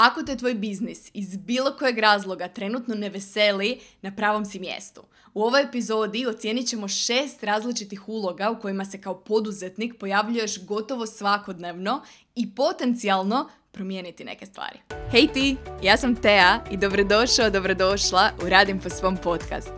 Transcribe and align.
Ako 0.00 0.22
te 0.22 0.36
tvoj 0.36 0.54
biznis 0.54 1.10
iz 1.14 1.36
bilo 1.36 1.76
kojeg 1.78 1.98
razloga 1.98 2.48
trenutno 2.48 2.94
ne 2.94 3.10
veseli, 3.10 3.80
na 4.02 4.12
pravom 4.16 4.44
si 4.44 4.58
mjestu. 4.58 5.02
U 5.34 5.42
ovoj 5.42 5.62
epizodi 5.62 6.26
ocijenit 6.26 6.68
ćemo 6.68 6.88
šest 6.88 7.44
različitih 7.44 8.08
uloga 8.08 8.50
u 8.50 8.60
kojima 8.60 8.84
se 8.84 9.00
kao 9.00 9.20
poduzetnik 9.20 9.98
pojavljuješ 9.98 10.64
gotovo 10.64 11.06
svakodnevno 11.06 12.02
i 12.34 12.54
potencijalno 12.54 13.48
promijeniti 13.72 14.24
neke 14.24 14.46
stvari. 14.46 14.78
Hej 15.10 15.26
ti, 15.34 15.56
ja 15.82 15.96
sam 15.96 16.16
Tea 16.16 16.64
i 16.70 16.76
dobrodošao, 16.76 17.50
dobrodošla 17.50 18.30
u 18.44 18.48
Radim 18.48 18.80
po 18.80 18.90
svom 18.90 19.16
podcast. 19.16 19.70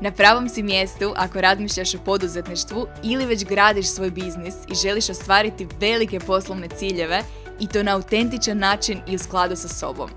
Na 0.00 0.12
pravom 0.12 0.48
si 0.48 0.62
mjestu 0.62 1.12
ako 1.16 1.40
razmišljaš 1.40 1.94
o 1.94 1.98
poduzetništvu 2.04 2.86
ili 3.04 3.26
već 3.26 3.44
gradiš 3.44 3.86
svoj 3.86 4.10
biznis 4.10 4.54
i 4.72 4.74
želiš 4.74 5.08
ostvariti 5.08 5.66
velike 5.80 6.20
poslovne 6.20 6.68
ciljeve 6.68 7.22
i 7.60 7.68
to 7.68 7.82
na 7.82 7.94
autentičan 7.94 8.58
način 8.58 9.00
i 9.08 9.16
u 9.16 9.18
skladu 9.18 9.56
sa 9.56 9.68
sobom. 9.68 10.10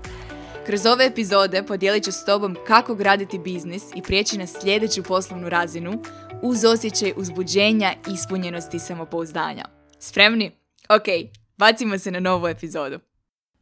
Kroz 0.66 0.86
ove 0.86 1.06
epizode 1.06 1.62
podijelit 1.62 2.04
ću 2.04 2.12
s 2.12 2.24
tobom 2.24 2.56
kako 2.66 2.94
graditi 2.94 3.38
biznis 3.38 3.82
i 3.94 4.02
prijeći 4.02 4.38
na 4.38 4.46
sljedeću 4.46 5.02
poslovnu 5.02 5.48
razinu 5.48 6.02
uz 6.42 6.64
osjećaj 6.64 7.12
uzbuđenja, 7.16 7.92
ispunjenosti 8.14 8.76
i 8.76 8.80
samopouzdanja. 8.80 9.64
Spremni? 9.98 10.52
Ok, 10.88 11.30
bacimo 11.56 11.98
se 11.98 12.10
na 12.10 12.20
novu 12.20 12.48
epizodu. 12.48 12.98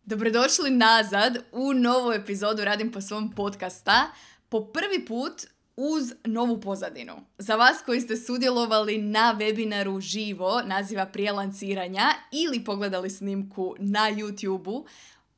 Dobrodošli 0.04 0.70
nazad 0.70 1.38
u 1.52 1.72
novu 1.72 2.12
epizodu 2.12 2.64
Radim 2.64 2.92
po 2.92 3.00
svom 3.00 3.32
podcasta. 3.32 4.10
Po 4.48 4.64
prvi 4.64 5.04
put 5.06 5.32
uz 5.82 6.12
novu 6.24 6.60
pozadinu. 6.60 7.12
Za 7.38 7.56
vas 7.56 7.76
koji 7.86 8.00
ste 8.00 8.16
sudjelovali 8.16 8.98
na 8.98 9.36
webinaru 9.38 10.00
živo, 10.00 10.62
naziva 10.66 11.06
prije 11.06 11.32
lanciranja 11.32 12.10
ili 12.32 12.64
pogledali 12.64 13.10
snimku 13.10 13.74
na 13.78 14.10
YouTube-u, 14.10 14.86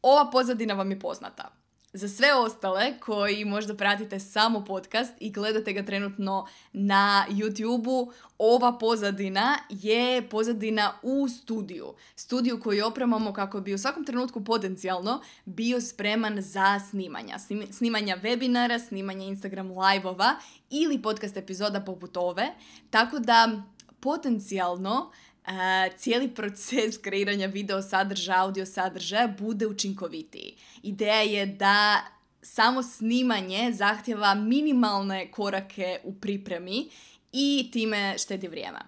ova 0.03 0.31
pozadina 0.31 0.75
vam 0.75 0.91
je 0.91 1.01
poznata. 1.01 1.64
Za 1.97 2.09
sve 2.09 2.35
ostale 2.35 2.99
koji 3.01 3.45
možda 3.45 3.75
pratite 3.75 4.21
samo 4.21 4.65
podcast 4.65 5.13
i 5.21 5.31
gledate 5.31 5.73
ga 5.73 5.83
trenutno 5.83 6.47
na 6.73 7.27
YouTube-u, 7.31 8.13
ova 8.39 8.79
pozadina 8.79 9.59
je 9.69 10.29
pozadina 10.29 10.93
u 11.03 11.29
studiju. 11.29 11.95
Studiju 12.17 12.61
koju 12.61 12.87
opremamo 12.87 13.33
kako 13.33 13.61
bi 13.61 13.75
u 13.75 13.79
svakom 13.79 14.05
trenutku 14.05 14.45
potencijalno 14.45 15.23
bio 15.45 15.81
spreman 15.81 16.43
za 16.43 16.81
snimanja. 16.91 17.39
Snimanja 17.71 18.17
webinara, 18.23 18.87
snimanja 18.89 19.25
Instagram 19.25 19.71
live-ova 19.71 20.37
ili 20.71 21.03
podcast 21.03 21.37
epizoda 21.37 21.81
poput 21.81 22.17
ove. 22.17 22.47
Tako 22.91 23.19
da 23.19 23.63
potencijalno 24.01 25.11
cijeli 25.97 26.29
proces 26.35 26.99
kreiranja 27.03 27.47
video 27.47 27.83
sadržaja, 27.83 28.43
audio 28.43 28.67
sadržaja 28.67 29.35
bude 29.39 29.67
učinkovitiji. 29.67 30.57
Ideja 30.83 31.21
je 31.21 31.47
da 31.47 32.05
samo 32.43 32.83
snimanje 32.83 33.73
zahtjeva 33.73 34.35
minimalne 34.35 35.31
korake 35.31 36.01
u 36.05 36.15
pripremi 36.15 36.89
i 37.33 37.69
time 37.73 38.15
štedi 38.19 38.49
vrijeme. 38.49 38.79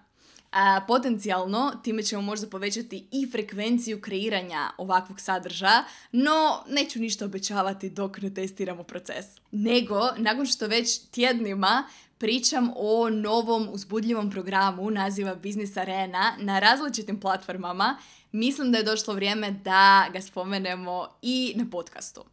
A, 0.51 0.81
potencijalno 0.87 1.71
time 1.83 2.03
ćemo 2.03 2.21
možda 2.21 2.47
povećati 2.47 3.07
i 3.11 3.27
frekvenciju 3.31 4.01
kreiranja 4.01 4.69
ovakvog 4.77 5.19
sadržaja, 5.19 5.83
no 6.11 6.63
neću 6.69 6.99
ništa 6.99 7.25
obećavati 7.25 7.89
dok 7.89 8.21
ne 8.21 8.33
testiramo 8.33 8.83
proces. 8.83 9.25
Nego, 9.51 10.09
nakon 10.17 10.45
što 10.45 10.67
već 10.67 10.99
tjednima 11.11 11.83
pričam 12.17 12.71
o 12.75 13.09
novom 13.09 13.67
uzbudljivom 13.71 14.31
programu 14.31 14.91
naziva 14.91 15.35
Business 15.35 15.77
Arena 15.77 16.33
na 16.39 16.59
različitim 16.59 17.19
platformama, 17.19 17.97
mislim 18.31 18.71
da 18.71 18.77
je 18.77 18.83
došlo 18.83 19.13
vrijeme 19.13 19.51
da 19.51 20.07
ga 20.13 20.21
spomenemo 20.21 21.07
i 21.21 21.53
na 21.55 21.65
podcastu. 21.71 22.23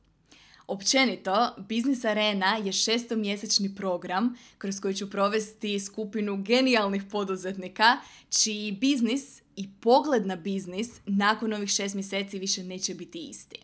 Općenito, 0.66 1.54
Business 1.68 2.04
Arena 2.04 2.56
je 2.56 2.72
šestomjesečni 2.72 3.74
program 3.74 4.34
kroz 4.58 4.80
koji 4.80 4.94
ću 4.94 5.10
provesti 5.10 5.80
skupinu 5.80 6.42
genijalnih 6.42 7.02
poduzetnika 7.10 7.96
čiji 8.42 8.72
biznis 8.72 9.42
i 9.56 9.68
pogled 9.80 10.26
na 10.26 10.36
biznis 10.36 10.88
nakon 11.06 11.52
ovih 11.52 11.68
šest 11.68 11.94
mjeseci 11.94 12.38
više 12.38 12.62
neće 12.62 12.94
biti 12.94 13.18
isti. 13.18 13.56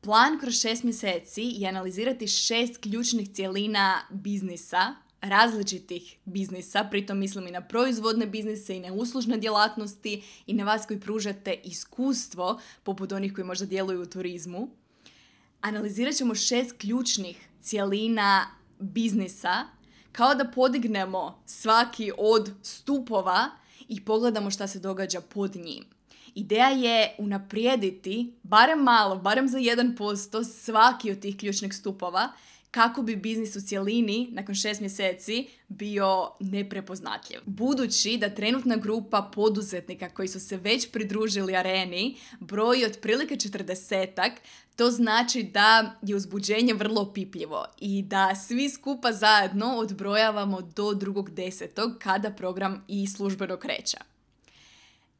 Plan 0.00 0.38
kroz 0.40 0.60
šest 0.60 0.84
mjeseci 0.84 1.42
je 1.42 1.68
analizirati 1.68 2.28
šest 2.28 2.76
ključnih 2.76 3.28
cjelina 3.32 4.00
biznisa 4.10 4.94
različitih 5.22 6.16
biznisa, 6.24 6.84
pritom 6.84 7.18
mislim 7.18 7.46
i 7.46 7.50
na 7.50 7.60
proizvodne 7.60 8.26
biznise 8.26 8.76
i 8.76 8.80
na 8.80 8.92
uslužne 8.92 9.36
djelatnosti 9.36 10.22
i 10.46 10.54
na 10.54 10.64
vas 10.64 10.86
koji 10.86 11.00
pružate 11.00 11.54
iskustvo, 11.64 12.60
poput 12.82 13.12
onih 13.12 13.34
koji 13.34 13.44
možda 13.44 13.66
djeluju 13.66 14.02
u 14.02 14.06
turizmu. 14.06 14.68
Analizirat 15.60 16.14
ćemo 16.14 16.34
šest 16.34 16.78
ključnih 16.78 17.48
cjelina 17.62 18.46
biznisa 18.78 19.64
kao 20.12 20.34
da 20.34 20.50
podignemo 20.50 21.42
svaki 21.46 22.12
od 22.18 22.50
stupova 22.62 23.50
i 23.88 24.04
pogledamo 24.04 24.50
šta 24.50 24.66
se 24.66 24.78
događa 24.78 25.20
pod 25.20 25.56
njim. 25.56 25.84
Ideja 26.34 26.68
je 26.68 27.14
unaprijediti, 27.18 28.32
barem 28.42 28.78
malo, 28.78 29.16
barem 29.16 29.48
za 29.48 29.58
1% 29.58 30.44
svaki 30.44 31.10
od 31.10 31.20
tih 31.20 31.36
ključnih 31.36 31.74
stupova 31.74 32.32
kako 32.72 33.02
bi 33.02 33.16
biznis 33.16 33.56
u 33.56 33.60
cjelini 33.60 34.28
nakon 34.32 34.54
šest 34.54 34.80
mjeseci 34.80 35.48
bio 35.68 36.30
neprepoznatljiv. 36.40 37.40
Budući 37.46 38.16
da 38.16 38.34
trenutna 38.34 38.76
grupa 38.76 39.30
poduzetnika 39.34 40.08
koji 40.08 40.28
su 40.28 40.40
se 40.40 40.56
već 40.56 40.90
pridružili 40.90 41.56
areni 41.56 42.16
broji 42.40 42.84
otprilike 42.84 43.36
četrdesetak, 43.36 44.32
to 44.76 44.90
znači 44.90 45.42
da 45.42 45.96
je 46.02 46.16
uzbuđenje 46.16 46.74
vrlo 46.74 47.00
opipljivo 47.00 47.64
i 47.78 48.02
da 48.02 48.34
svi 48.34 48.70
skupa 48.70 49.12
zajedno 49.12 49.76
odbrojavamo 49.76 50.60
do 50.60 50.94
drugog 50.94 51.30
desetog 51.30 51.98
kada 51.98 52.30
program 52.30 52.84
i 52.88 53.06
službeno 53.06 53.56
kreće. 53.56 53.98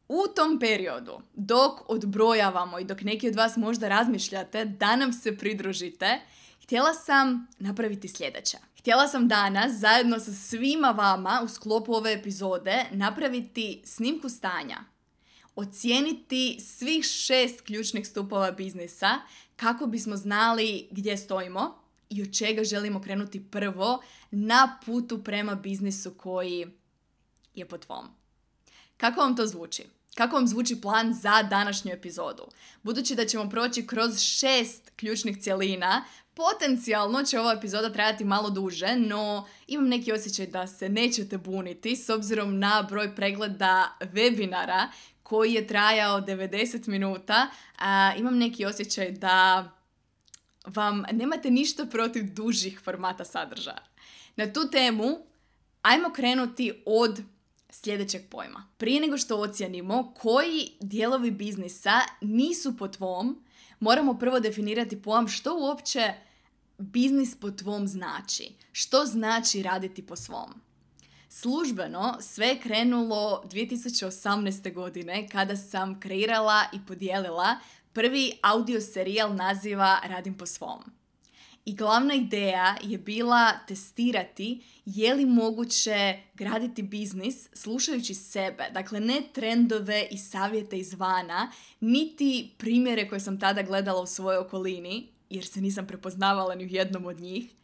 U 0.09 0.23
tom 0.37 0.59
periodu, 0.61 1.21
dok 1.35 1.91
odbrojavamo 1.91 2.79
i 2.79 2.85
dok 2.85 3.01
neki 3.01 3.29
od 3.29 3.35
vas 3.35 3.57
možda 3.57 3.89
razmišljate 3.89 4.65
da 4.65 4.97
nam 4.97 5.13
se 5.13 5.37
pridružite, 5.37 6.21
htjela 6.73 6.95
sam 6.95 7.47
napraviti 7.59 8.09
sljedeće. 8.09 8.57
Htjela 8.79 9.09
sam 9.09 9.29
danas 9.29 9.73
zajedno 9.73 10.21
sa 10.21 10.33
svima 10.33 10.91
vama 10.91 11.41
u 11.45 11.49
sklopu 11.49 11.93
ove 11.93 12.13
epizode 12.13 12.85
napraviti 12.91 13.83
snimku 13.85 14.29
stanja. 14.29 14.79
Ocijeniti 15.55 16.61
svih 16.61 17.05
šest 17.05 17.61
ključnih 17.61 18.09
stupova 18.09 18.51
biznisa 18.51 19.11
kako 19.57 19.87
bismo 19.87 20.17
znali 20.17 20.89
gdje 20.91 21.17
stojimo 21.17 21.79
i 22.11 22.23
od 22.23 22.39
čega 22.39 22.65
želimo 22.65 23.03
krenuti 23.03 23.51
prvo 23.51 24.03
na 24.31 24.79
putu 24.87 25.25
prema 25.25 25.55
biznisu 25.55 26.15
koji 26.15 26.67
je 27.55 27.69
po 27.69 27.79
tvom. 27.79 28.09
Kako 28.97 29.21
vam 29.21 29.37
to 29.37 29.47
zvuči? 29.47 29.85
Kako 30.15 30.37
vam 30.37 30.47
zvuči 30.47 30.81
plan 30.81 31.15
za 31.15 31.43
današnju 31.43 31.93
epizodu? 31.93 32.43
Budući 32.83 33.15
da 33.15 33.27
ćemo 33.27 33.51
proći 33.51 33.87
kroz 33.87 34.19
šest 34.19 34.91
ključnih 34.97 35.43
cjelina, 35.43 36.05
Potencijalno 36.35 37.23
će 37.23 37.41
ova 37.41 37.53
epizoda 37.53 37.93
trajati 37.93 38.25
malo 38.25 38.51
duže, 38.51 38.97
no 38.97 39.49
imam 39.67 39.89
neki 39.89 40.13
osjećaj 40.13 40.47
da 40.47 40.67
se 40.67 40.89
nećete 40.89 41.39
buniti 41.39 41.97
s 41.97 42.09
obzirom 42.09 42.59
na 42.59 42.87
broj 42.89 43.17
pregleda 43.17 43.97
webinara 44.01 44.89
koji 45.23 45.53
je 45.53 45.67
trajao 45.67 46.21
90 46.21 46.89
minuta. 46.89 47.47
A, 47.79 48.13
imam 48.19 48.39
neki 48.39 48.65
osjećaj 48.65 49.11
da 49.11 49.71
vam 50.67 51.05
nemate 51.13 51.51
ništa 51.51 51.87
protiv 51.87 52.35
dužih 52.35 52.81
formata 52.81 53.25
sadržaja. 53.25 53.85
Na 54.37 54.53
tu 54.53 54.71
temu 54.71 55.19
ajmo 55.83 56.11
krenuti 56.13 56.83
od 56.87 57.23
sljedećeg 57.73 58.23
pojma. 58.31 58.69
Prije 58.77 59.01
nego 59.01 59.19
što 59.19 59.37
ocijenimo 59.37 60.15
koji 60.21 60.73
dijelovi 60.81 61.31
biznisa 61.31 62.01
nisu 62.21 62.77
po 62.77 62.89
tvom, 62.89 63.45
moramo 63.81 64.19
prvo 64.19 64.41
definirati 64.41 65.03
pojam 65.03 65.29
što 65.29 65.59
uopće 65.59 66.15
biznis 66.79 67.41
po 67.41 67.51
tvom 67.51 67.89
znači. 67.89 68.53
Što 68.73 69.05
znači 69.05 69.63
raditi 69.63 70.07
po 70.07 70.17
svom? 70.17 70.61
Službeno 71.29 72.17
sve 72.21 72.47
je 72.47 72.61
krenulo 72.61 73.43
2018. 73.51 74.75
godine 74.75 75.29
kada 75.29 75.57
sam 75.57 76.01
kreirala 76.01 76.65
i 76.73 76.79
podijelila 76.89 77.57
prvi 77.93 78.33
audio 78.43 78.81
serijal 78.81 79.35
naziva 79.35 79.99
Radim 80.05 80.39
po 80.39 80.47
svom. 80.47 81.02
I 81.65 81.75
glavna 81.75 82.15
ideja 82.15 82.77
je 82.83 82.99
bila 82.99 83.53
testirati 83.69 84.63
je 84.85 85.15
li 85.15 85.27
moguće 85.27 86.19
graditi 86.35 86.83
biznis 86.83 87.49
slušajući 87.53 88.15
sebe. 88.15 88.71
Dakle, 88.75 89.01
ne 89.01 89.23
trendove 89.33 90.09
i 90.11 90.19
savjete 90.19 90.79
izvana, 90.79 91.53
niti 91.81 92.51
primjere 92.59 93.09
koje 93.09 93.21
sam 93.21 93.41
tada 93.41 93.63
gledala 93.63 94.03
u 94.03 94.07
svojoj 94.07 94.39
okolini, 94.39 95.09
jer 95.31 95.47
se 95.47 95.61
nisam 95.61 95.87
prepoznavala 95.87 96.55
ni 96.55 96.65
u 96.65 96.69
jednom 96.69 97.07
od 97.07 97.21
njih, 97.21 97.55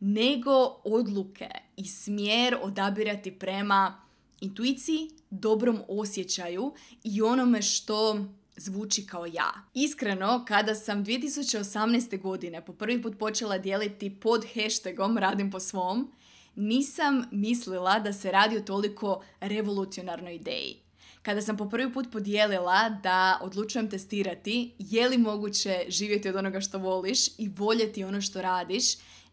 nego 0.00 0.80
odluke 0.84 1.48
i 1.76 1.84
smjer 1.84 2.56
odabirati 2.62 3.38
prema 3.38 4.02
intuiciji, 4.40 5.10
dobrom 5.30 5.80
osjećaju 5.88 6.74
i 7.04 7.22
onome 7.22 7.62
što 7.62 8.24
zvuči 8.60 9.06
kao 9.06 9.26
ja. 9.26 9.52
Iskreno, 9.74 10.44
kada 10.48 10.74
sam 10.74 11.04
2018. 11.04 12.20
godine 12.20 12.64
po 12.64 12.72
prvi 12.72 13.02
put 13.02 13.18
počela 13.18 13.58
dijeliti 13.58 14.20
pod 14.20 14.44
hashtagom 14.54 15.18
radim 15.18 15.50
po 15.50 15.60
svom, 15.60 16.12
nisam 16.54 17.24
mislila 17.30 17.98
da 17.98 18.12
se 18.12 18.30
radi 18.30 18.56
o 18.56 18.60
toliko 18.60 19.22
revolucionarnoj 19.40 20.34
ideji. 20.34 20.76
Kada 21.22 21.42
sam 21.42 21.56
po 21.56 21.68
prvi 21.68 21.92
put 21.92 22.06
podijelila 22.12 22.88
da 23.02 23.38
odlučujem 23.42 23.90
testirati 23.90 24.74
je 24.78 25.08
li 25.08 25.18
moguće 25.18 25.84
živjeti 25.88 26.28
od 26.28 26.36
onoga 26.36 26.60
što 26.60 26.78
voliš 26.78 27.38
i 27.38 27.48
voljeti 27.48 28.04
ono 28.04 28.20
što 28.20 28.42
radiš, 28.42 28.84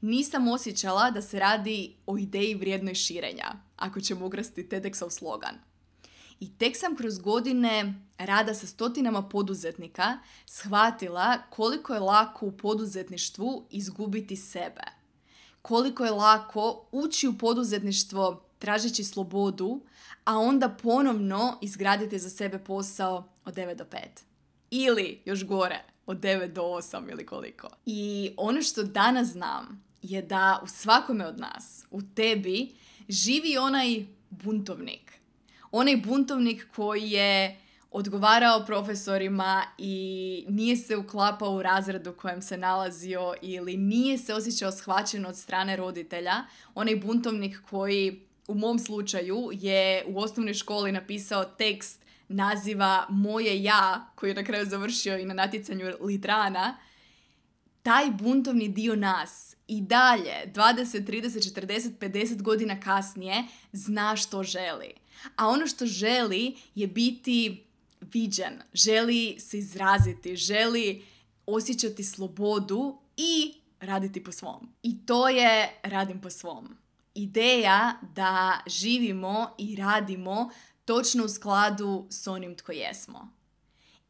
nisam 0.02 0.48
osjećala 0.48 1.12
da 1.12 1.22
se 1.22 1.40
radi 1.40 1.96
o 2.06 2.18
ideji 2.18 2.56
vrijednoj 2.56 2.96
širenja, 2.96 3.54
ako 3.76 4.02
ćemo 4.02 4.26
ugrasti 4.26 4.70
TEDxov 4.70 5.10
slogan. 5.10 5.56
I 6.40 6.58
tek 6.58 6.78
sam 6.78 6.96
kroz 6.96 7.20
godine 7.20 7.94
rada 8.18 8.54
sa 8.54 8.68
stotinama 8.68 9.30
poduzetnika 9.30 10.18
shvatila 10.46 11.38
koliko 11.50 11.94
je 11.94 12.00
lako 12.00 12.46
u 12.46 12.52
poduzetništvu 12.52 13.68
izgubiti 13.70 14.36
sebe. 14.36 14.84
Koliko 15.62 16.06
je 16.06 16.12
lako 16.12 16.88
ući 16.92 17.28
u 17.28 17.38
poduzetništvo 17.38 18.44
tražeći 18.60 19.04
slobodu, 19.04 19.82
a 20.26 20.38
onda 20.38 20.70
ponovno 20.70 21.58
izgraditi 21.62 22.20
za 22.20 22.30
sebe 22.30 22.60
posao 22.60 23.30
od 23.46 23.56
9 23.56 23.76
do 23.76 23.84
5. 23.84 23.98
Ili, 24.72 25.22
još 25.26 25.46
gore, 25.46 25.84
od 26.06 26.18
9 26.18 26.54
do 26.54 26.62
8 26.62 27.12
ili 27.12 27.26
koliko. 27.26 27.70
I 27.86 28.32
ono 28.38 28.62
što 28.62 28.84
danas 28.84 29.28
znam 29.28 29.84
je 30.02 30.22
da 30.22 30.60
u 30.64 30.68
svakome 30.68 31.26
od 31.26 31.40
nas, 31.40 31.86
u 31.92 32.02
tebi, 32.16 32.76
živi 33.10 33.58
onaj 33.58 34.06
buntovnik. 34.30 35.14
Onaj 35.72 35.98
buntovnik 35.98 36.68
koji 36.76 37.12
je 37.12 37.58
odgovarao 37.92 38.66
profesorima 38.66 39.64
i 39.78 40.46
nije 40.50 40.76
se 40.76 40.98
uklapao 40.98 41.52
u 41.52 41.62
razred 41.62 42.08
u 42.08 42.14
kojem 42.14 42.42
se 42.42 42.58
nalazio 42.58 43.34
ili 43.42 43.78
nije 43.78 44.18
se 44.18 44.34
osjećao 44.34 44.72
shvaćen 44.72 45.26
od 45.26 45.38
strane 45.38 45.76
roditelja. 45.76 46.36
Onaj 46.76 46.96
buntovnik 46.96 47.62
koji 47.70 48.28
u 48.48 48.56
mom 48.56 48.80
slučaju 48.80 49.50
je 49.54 50.04
u 50.08 50.20
osnovnoj 50.20 50.54
školi 50.54 50.92
napisao 50.92 51.46
tekst 51.46 52.06
naziva 52.28 53.06
Moje 53.10 53.64
ja, 53.64 54.12
koji 54.16 54.30
je 54.30 54.36
na 54.36 54.44
kraju 54.44 54.66
završio 54.66 55.18
i 55.18 55.26
na 55.26 55.34
natjecanju 55.34 55.94
Litrana, 56.02 56.78
taj 57.84 58.12
buntovni 58.12 58.68
dio 58.68 58.96
nas 58.96 59.56
i 59.68 59.82
dalje, 59.82 60.52
20, 60.54 61.06
30, 61.06 61.54
40, 61.56 61.98
50 62.00 62.42
godina 62.42 62.80
kasnije, 62.80 63.44
zna 63.72 64.16
što 64.16 64.44
želi. 64.44 65.07
A 65.36 65.48
ono 65.48 65.68
što 65.68 65.86
želi 65.86 66.56
je 66.76 66.88
biti 66.88 67.64
viđen, 68.02 68.62
želi 68.74 69.36
se 69.40 69.58
izraziti, 69.58 70.36
želi 70.36 71.06
osjećati 71.46 72.04
slobodu 72.04 72.98
i 73.18 73.54
raditi 73.80 74.24
po 74.24 74.32
svom. 74.32 74.74
I 74.84 75.06
to 75.06 75.30
je 75.30 75.80
radim 75.84 76.22
po 76.22 76.30
svom 76.30 76.78
ideja 77.18 77.94
da 78.16 78.60
živimo 78.68 79.56
i 79.58 79.76
radimo 79.76 80.50
točno 80.86 81.26
u 81.26 81.30
skladu 81.30 82.08
s 82.10 82.28
onim 82.28 82.56
tko 82.56 82.72
jesmo. 82.72 83.32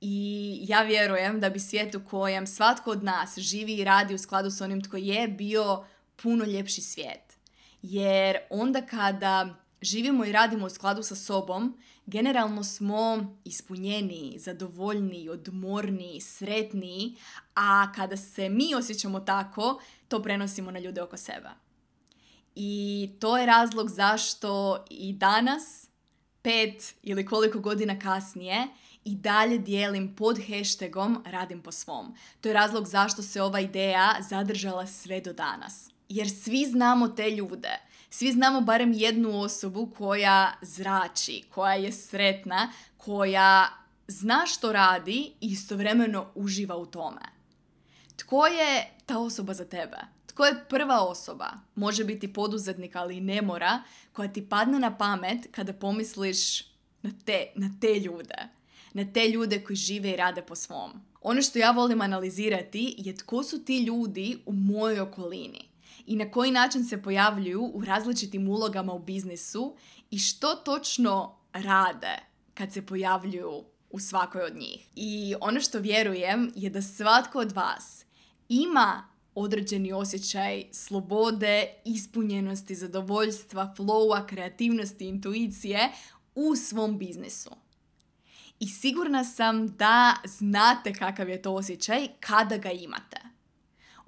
I 0.01 0.57
ja 0.61 0.81
vjerujem 0.81 1.39
da 1.39 1.49
bi 1.49 1.59
svijet 1.59 1.95
u 1.95 2.05
kojem 2.09 2.47
svatko 2.47 2.91
od 2.91 3.03
nas 3.03 3.37
živi 3.37 3.75
i 3.75 3.83
radi 3.83 4.13
u 4.13 4.17
skladu 4.17 4.51
s 4.51 4.61
onim 4.61 4.83
tko 4.83 4.97
je 4.97 5.27
bio 5.27 5.85
puno 6.15 6.45
ljepši 6.45 6.81
svijet. 6.81 7.37
Jer 7.81 8.37
onda 8.49 8.81
kada 8.81 9.55
živimo 9.81 10.25
i 10.25 10.31
radimo 10.31 10.65
u 10.65 10.69
skladu 10.69 11.03
sa 11.03 11.15
sobom, 11.15 11.77
generalno 12.05 12.63
smo 12.63 13.35
ispunjeniji, 13.43 14.39
zadovoljniji, 14.39 15.29
odmorniji, 15.29 16.21
sretniji, 16.21 17.15
a 17.55 17.91
kada 17.95 18.17
se 18.17 18.49
mi 18.49 18.75
osjećamo 18.75 19.19
tako, 19.19 19.81
to 20.07 20.23
prenosimo 20.23 20.71
na 20.71 20.79
ljude 20.79 21.01
oko 21.01 21.17
sebe. 21.17 21.49
I 22.55 23.09
to 23.19 23.37
je 23.37 23.45
razlog 23.45 23.89
zašto 23.89 24.85
i 24.89 25.13
danas, 25.13 25.87
pet 26.41 26.95
ili 27.03 27.25
koliko 27.25 27.59
godina 27.59 27.99
kasnije, 27.99 28.67
i 29.07 29.15
dalje 29.15 29.57
dijelim 29.57 30.15
pod 30.15 30.39
hashtagom 30.47 31.23
radim 31.25 31.61
po 31.61 31.71
svom. 31.71 32.15
To 32.41 32.49
je 32.49 32.53
razlog 32.53 32.87
zašto 32.87 33.21
se 33.21 33.41
ova 33.41 33.59
ideja 33.59 34.15
zadržala 34.29 34.87
sve 34.87 35.21
do 35.21 35.33
danas. 35.33 35.89
Jer 36.09 36.29
svi 36.29 36.65
znamo 36.65 37.07
te 37.07 37.31
ljude. 37.31 37.86
Svi 38.09 38.31
znamo 38.31 38.61
barem 38.61 38.93
jednu 38.93 39.39
osobu 39.39 39.91
koja 39.97 40.53
zrači, 40.61 41.43
koja 41.49 41.73
je 41.73 41.91
sretna, 41.91 42.71
koja 42.97 43.69
zna 44.07 44.45
što 44.45 44.71
radi 44.71 45.31
i 45.41 45.47
istovremeno 45.47 46.31
uživa 46.35 46.77
u 46.77 46.85
tome. 46.85 47.21
Tko 48.15 48.47
je 48.47 48.93
ta 49.05 49.19
osoba 49.19 49.53
za 49.53 49.65
tebe? 49.65 49.97
Tko 50.25 50.45
je 50.45 50.65
prva 50.69 50.99
osoba? 51.01 51.49
Može 51.75 52.03
biti 52.03 52.33
poduzetnik, 52.33 52.95
ali 52.95 53.17
i 53.17 53.21
ne 53.21 53.41
mora, 53.41 53.83
koja 54.13 54.33
ti 54.33 54.49
padne 54.49 54.79
na 54.79 54.97
pamet 54.97 55.47
kada 55.51 55.73
pomisliš 55.73 56.61
na 57.01 57.11
te, 57.25 57.51
na 57.55 57.69
te 57.81 57.99
ljude. 57.99 58.49
Na 58.93 59.13
te 59.13 59.27
ljude 59.29 59.63
koji 59.63 59.77
žive 59.77 60.11
i 60.11 60.15
rade 60.15 60.41
po 60.41 60.55
svom. 60.55 60.91
Ono 61.21 61.41
što 61.41 61.59
ja 61.59 61.71
volim 61.71 62.01
analizirati 62.01 62.95
je 62.97 63.17
tko 63.17 63.43
su 63.43 63.65
ti 63.65 63.83
ljudi 63.83 64.37
u 64.45 64.53
mojoj 64.53 64.99
okolini 64.99 65.67
i 66.07 66.15
na 66.15 66.31
koji 66.31 66.51
način 66.51 66.85
se 66.85 67.01
pojavljuju 67.01 67.71
u 67.73 67.85
različitim 67.85 68.49
ulogama 68.49 68.93
u 68.93 68.99
biznisu 68.99 69.75
i 70.11 70.19
što 70.19 70.55
točno 70.55 71.37
rade 71.53 72.17
kad 72.53 72.73
se 72.73 72.85
pojavljuju 72.85 73.63
u 73.89 73.99
svakoj 73.99 74.41
od 74.41 74.55
njih. 74.55 74.87
I 74.95 75.35
ono 75.41 75.61
što 75.61 75.79
vjerujem 75.79 76.51
je 76.55 76.69
da 76.69 76.81
svatko 76.81 77.39
od 77.39 77.51
vas 77.51 78.05
ima 78.49 79.03
određeni 79.35 79.93
osjećaj 79.93 80.63
slobode, 80.71 81.67
ispunjenosti, 81.85 82.75
zadovoljstva, 82.75 83.73
flowa, 83.77 84.27
kreativnosti, 84.27 85.07
intuicije 85.07 85.91
u 86.35 86.55
svom 86.55 86.97
biznisu. 86.97 87.49
I 88.59 88.67
sigurna 88.67 89.23
sam 89.23 89.67
da 89.67 90.15
znate 90.25 90.93
kakav 90.93 91.29
je 91.29 91.41
to 91.41 91.53
osjećaj 91.53 92.07
kada 92.19 92.57
ga 92.57 92.71
imate. 92.71 93.36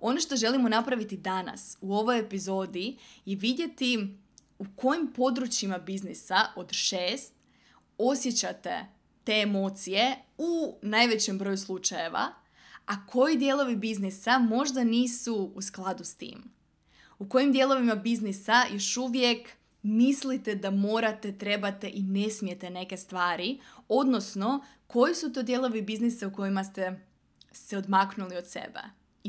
Ono 0.01 0.19
što 0.19 0.35
želimo 0.35 0.69
napraviti 0.69 1.17
danas 1.17 1.77
u 1.81 1.95
ovoj 1.95 2.19
epizodi 2.19 2.97
je 3.25 3.35
vidjeti 3.35 4.17
u 4.59 4.65
kojim 4.75 5.13
područjima 5.15 5.77
biznisa 5.77 6.35
od 6.55 6.71
šest 6.71 7.33
osjećate 7.97 8.85
te 9.23 9.33
emocije 9.33 10.15
u 10.37 10.77
najvećem 10.81 11.37
broju 11.37 11.57
slučajeva– 11.57 12.27
a 12.89 13.05
koji 13.05 13.37
dijelovi 13.37 13.75
biznisa 13.75 14.39
možda 14.39 14.83
nisu 14.83 15.51
u 15.55 15.61
skladu 15.61 16.03
s 16.03 16.15
tim. 16.15 16.44
U 17.19 17.29
kojim 17.29 17.51
dijelovima 17.51 17.95
biznisa 17.95 18.63
još 18.73 18.97
uvijek 18.97 19.49
mislite 19.83 20.56
da 20.56 20.71
morate, 20.71 21.37
trebate 21.37 21.89
i 21.94 22.03
ne 22.03 22.29
smijete 22.29 22.69
neke 22.69 22.97
stvari, 22.97 23.59
odnosno 23.87 24.65
koji 24.87 25.15
su 25.15 25.33
to 25.33 25.44
dijelovi 25.44 25.81
biznisa 25.81 26.27
u 26.27 26.33
kojima 26.33 26.63
ste 26.63 26.99
se 27.51 27.77
odmaknuli 27.77 28.37
od 28.37 28.47
sebe 28.47 28.79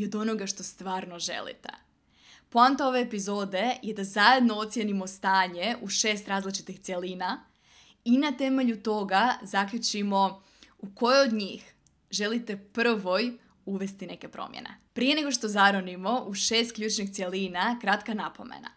i 0.00 0.04
od 0.04 0.14
onoga 0.14 0.46
što 0.46 0.62
stvarno 0.62 1.18
želite. 1.18 1.68
Poanta 2.48 2.86
ove 2.88 3.00
epizode 3.00 3.74
je 3.82 3.94
da 3.94 4.04
zajedno 4.04 4.54
ocijenimo 4.54 5.06
stanje 5.06 5.76
u 5.80 5.88
šest 5.88 6.28
različitih 6.28 6.80
cjelina 6.80 7.44
i 8.04 8.18
na 8.18 8.32
temelju 8.32 8.82
toga 8.82 9.34
zaključimo 9.42 10.42
u 10.78 10.94
kojoj 10.94 11.26
od 11.26 11.32
njih 11.32 11.74
želite 12.10 12.56
prvoj 12.56 13.38
uvesti 13.64 14.06
neke 14.06 14.28
promjene. 14.28 14.70
Prije 14.92 15.16
nego 15.16 15.30
što 15.30 15.48
zaronimo 15.48 16.24
u 16.26 16.34
šest 16.34 16.74
ključnih 16.74 17.12
cjelina, 17.12 17.78
kratka 17.80 18.14
napomena. 18.14 18.70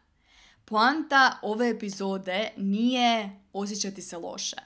Poanta 0.66 1.40
ove 1.42 1.70
epizode 1.70 2.50
nije 2.58 3.42
osjećati 3.54 4.02
se 4.02 4.18
loše. 4.18 4.58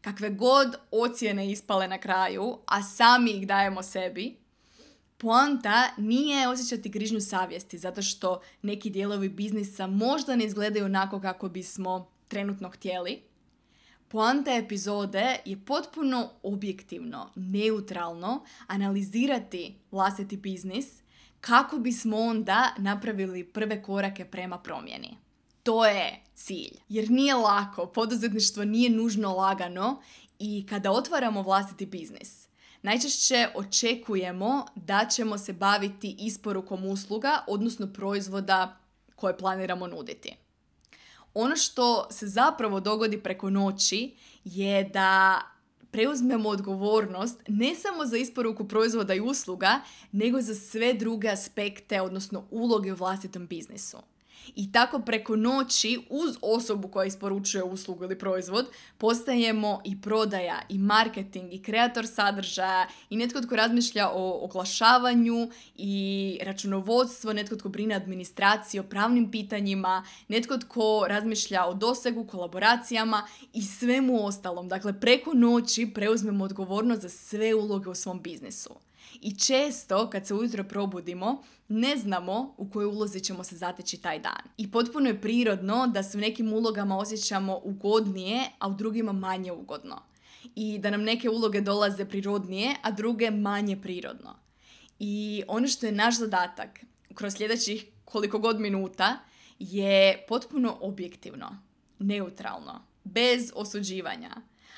Kakve 0.00 0.30
god 0.30 0.76
ocjene 0.90 1.50
ispale 1.50 1.88
na 1.88 1.98
kraju, 1.98 2.58
a 2.66 2.82
sami 2.82 3.30
ih 3.30 3.46
dajemo 3.46 3.82
sebi, 3.82 4.41
poanta 5.22 5.88
nije 5.96 6.48
osjećati 6.48 6.88
grižnju 6.88 7.20
savjesti 7.20 7.78
zato 7.78 8.02
što 8.02 8.40
neki 8.62 8.90
dijelovi 8.90 9.28
biznisa 9.28 9.86
možda 9.86 10.36
ne 10.36 10.44
izgledaju 10.44 10.84
onako 10.84 11.20
kako 11.20 11.48
bismo 11.48 12.10
trenutno 12.28 12.70
htjeli, 12.70 13.22
Poanta 14.08 14.54
epizode 14.54 15.36
je 15.44 15.64
potpuno 15.66 16.30
objektivno, 16.42 17.30
neutralno 17.34 18.44
analizirati 18.66 19.74
vlastiti 19.90 20.36
biznis 20.36 20.86
kako 21.40 21.78
bismo 21.78 22.18
onda 22.18 22.74
napravili 22.78 23.44
prve 23.44 23.82
korake 23.82 24.24
prema 24.24 24.58
promjeni. 24.58 25.16
To 25.62 25.86
je 25.86 26.22
cilj. 26.34 26.76
Jer 26.88 27.10
nije 27.10 27.34
lako, 27.34 27.86
poduzetništvo 27.86 28.64
nije 28.64 28.90
nužno 28.90 29.34
lagano 29.34 30.02
i 30.38 30.66
kada 30.68 30.92
otvaramo 30.92 31.42
vlastiti 31.42 31.86
biznis, 31.86 32.48
najčešće 32.82 33.48
očekujemo 33.54 34.66
da 34.74 35.06
ćemo 35.10 35.38
se 35.38 35.52
baviti 35.52 36.16
isporukom 36.18 36.84
usluga, 36.84 37.44
odnosno 37.46 37.86
proizvoda 37.86 38.76
koje 39.16 39.38
planiramo 39.38 39.86
nuditi. 39.86 40.36
Ono 41.34 41.56
što 41.56 42.08
se 42.10 42.26
zapravo 42.26 42.80
dogodi 42.80 43.22
preko 43.22 43.50
noći 43.50 44.14
je 44.44 44.84
da 44.84 45.40
preuzmemo 45.90 46.48
odgovornost 46.48 47.42
ne 47.48 47.74
samo 47.74 48.06
za 48.06 48.16
isporuku 48.16 48.68
proizvoda 48.68 49.14
i 49.14 49.20
usluga, 49.20 49.80
nego 50.12 50.40
za 50.40 50.54
sve 50.54 50.94
druge 50.94 51.28
aspekte, 51.28 52.00
odnosno 52.00 52.44
uloge 52.50 52.92
u 52.92 52.96
vlastitom 52.96 53.46
biznisu. 53.46 53.96
I 54.56 54.72
tako 54.72 54.98
preko 54.98 55.36
noći 55.36 56.00
uz 56.10 56.36
osobu 56.42 56.88
koja 56.88 57.06
isporučuje 57.06 57.64
uslugu 57.64 58.04
ili 58.04 58.18
proizvod 58.18 58.66
postajemo 58.98 59.80
i 59.84 60.00
prodaja 60.00 60.60
i 60.68 60.78
marketing 60.78 61.52
i 61.52 61.62
kreator 61.62 62.06
sadržaja 62.06 62.86
i 63.10 63.16
netko 63.16 63.40
tko 63.40 63.56
razmišlja 63.56 64.08
o 64.08 64.44
oglašavanju 64.44 65.48
i 65.76 66.38
računovodstvo, 66.42 67.32
netko 67.32 67.56
tko 67.56 67.68
brine 67.68 67.94
administraciji 67.94 68.80
o 68.80 68.84
pravnim 68.84 69.30
pitanjima, 69.30 70.04
netko 70.28 70.58
tko 70.58 71.04
razmišlja 71.08 71.64
o 71.66 71.74
dosegu, 71.74 72.26
kolaboracijama 72.26 73.26
i 73.52 73.62
svemu 73.62 74.26
ostalom. 74.26 74.68
Dakle, 74.68 75.00
preko 75.00 75.34
noći 75.34 75.90
preuzmemo 75.94 76.44
odgovornost 76.44 77.02
za 77.02 77.08
sve 77.08 77.54
uloge 77.54 77.90
u 77.90 77.94
svom 77.94 78.22
biznisu. 78.22 78.70
I 79.20 79.38
često 79.38 80.10
kad 80.10 80.26
se 80.26 80.34
ujutro 80.34 80.64
probudimo, 80.64 81.42
ne 81.68 81.96
znamo 81.96 82.54
u 82.56 82.70
kojoj 82.70 82.86
ulozi 82.86 83.20
ćemo 83.20 83.44
se 83.44 83.56
zateći 83.56 83.96
taj 83.96 84.18
dan. 84.18 84.42
I 84.56 84.70
potpuno 84.70 85.08
je 85.08 85.20
prirodno 85.20 85.86
da 85.86 86.02
se 86.02 86.18
u 86.18 86.20
nekim 86.20 86.52
ulogama 86.52 86.98
osjećamo 86.98 87.60
ugodnije, 87.64 88.40
a 88.58 88.68
u 88.68 88.74
drugima 88.74 89.12
manje 89.12 89.52
ugodno. 89.52 90.02
I 90.54 90.78
da 90.78 90.90
nam 90.90 91.02
neke 91.02 91.30
uloge 91.30 91.60
dolaze 91.60 92.04
prirodnije, 92.04 92.74
a 92.82 92.90
druge 92.90 93.30
manje 93.30 93.76
prirodno. 93.76 94.34
I 94.98 95.42
ono 95.48 95.68
što 95.68 95.86
je 95.86 95.92
naš 95.92 96.18
zadatak 96.18 96.80
kroz 97.14 97.34
sljedećih 97.34 97.86
koliko 98.04 98.38
god 98.38 98.60
minuta 98.60 99.18
je 99.58 100.24
potpuno 100.28 100.78
objektivno, 100.80 101.58
neutralno, 101.98 102.82
bez 103.04 103.52
osuđivanja. 103.54 104.30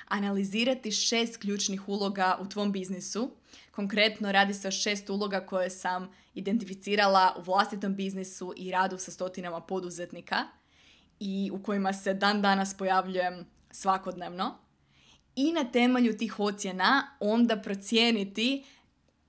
Analizirati 0.08 0.92
šest 0.92 1.36
ključnih 1.36 1.88
uloga 1.88 2.38
u 2.40 2.48
tvom 2.48 2.72
biznisu 2.72 3.30
Konkretno 3.74 4.32
radi 4.32 4.54
se 4.54 4.68
o 4.68 4.70
šest 4.70 5.10
uloga 5.10 5.40
koje 5.40 5.70
sam 5.70 6.10
identificirala 6.34 7.34
u 7.38 7.42
vlastitom 7.42 7.94
biznisu 7.94 8.54
i 8.56 8.70
radu 8.70 8.98
sa 8.98 9.10
stotinama 9.10 9.60
poduzetnika 9.60 10.36
i 11.20 11.50
u 11.52 11.62
kojima 11.62 11.92
se 11.92 12.14
dan 12.14 12.42
danas 12.42 12.74
pojavljujem 12.74 13.46
svakodnevno. 13.70 14.58
I 15.36 15.52
na 15.52 15.64
temelju 15.64 16.16
tih 16.16 16.40
ocjena 16.40 17.16
onda 17.20 17.56
procijeniti 17.56 18.64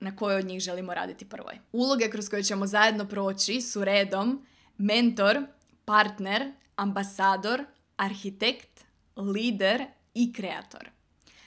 na 0.00 0.16
kojoj 0.16 0.38
od 0.38 0.46
njih 0.46 0.60
želimo 0.60 0.94
raditi 0.94 1.28
prvoj. 1.28 1.58
Uloge 1.72 2.10
kroz 2.10 2.28
koje 2.28 2.42
ćemo 2.42 2.66
zajedno 2.66 3.08
proći 3.08 3.60
su 3.60 3.84
redom 3.84 4.46
mentor, 4.78 5.38
partner, 5.84 6.52
ambasador, 6.76 7.64
arhitekt, 7.96 8.84
lider 9.16 9.84
i 10.16 10.32
kreator. 10.32 10.90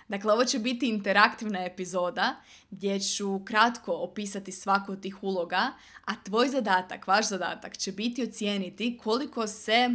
Dakle, 0.08 0.34
ovo 0.34 0.46
će 0.46 0.60
biti 0.60 0.90
interaktivna 0.90 1.66
epizoda 1.66 2.36
gdje 2.72 3.00
ću 3.00 3.46
kratko 3.46 3.92
opisati 3.94 4.52
svaku 4.52 4.92
od 4.92 5.02
tih 5.02 5.24
uloga, 5.24 5.72
a 6.06 6.24
tvoj 6.24 6.48
zadatak, 6.48 7.08
vaš 7.08 7.28
zadatak 7.28 7.78
će 7.78 7.92
biti 7.92 8.24
ocijeniti 8.24 8.98
koliko 9.04 9.48
se 9.48 9.90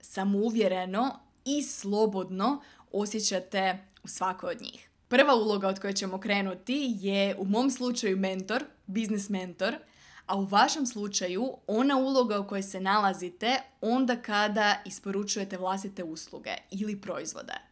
samouvjereno 0.00 1.20
i 1.44 1.62
slobodno 1.62 2.62
osjećate 2.92 3.78
u 4.02 4.08
svakoj 4.08 4.50
od 4.50 4.62
njih. 4.62 4.90
Prva 5.08 5.34
uloga 5.34 5.68
od 5.68 5.80
koje 5.80 5.92
ćemo 5.92 6.20
krenuti 6.20 6.96
je 7.00 7.36
u 7.38 7.44
mom 7.44 7.70
slučaju 7.70 8.16
mentor, 8.16 8.64
biznis 8.86 9.28
mentor, 9.28 9.76
a 10.26 10.36
u 10.36 10.44
vašem 10.44 10.86
slučaju 10.86 11.52
ona 11.66 11.96
uloga 11.96 12.40
u 12.40 12.46
kojoj 12.46 12.62
se 12.62 12.80
nalazite 12.80 13.60
onda 13.80 14.16
kada 14.16 14.82
isporučujete 14.84 15.56
vlastite 15.56 16.04
usluge 16.04 16.50
ili 16.70 17.00
proizvode. 17.00 17.69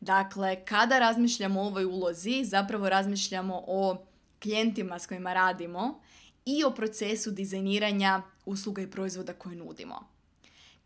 Dakle, 0.00 0.64
kada 0.64 0.98
razmišljamo 0.98 1.60
o 1.60 1.66
ovoj 1.66 1.84
ulozi, 1.84 2.44
zapravo 2.44 2.88
razmišljamo 2.88 3.62
o 3.66 3.96
klijentima 4.42 4.98
s 4.98 5.06
kojima 5.06 5.32
radimo 5.32 6.00
i 6.44 6.64
o 6.64 6.70
procesu 6.70 7.30
dizajniranja 7.30 8.22
usluga 8.46 8.82
i 8.82 8.90
proizvoda 8.90 9.32
koje 9.32 9.56
nudimo. 9.56 10.08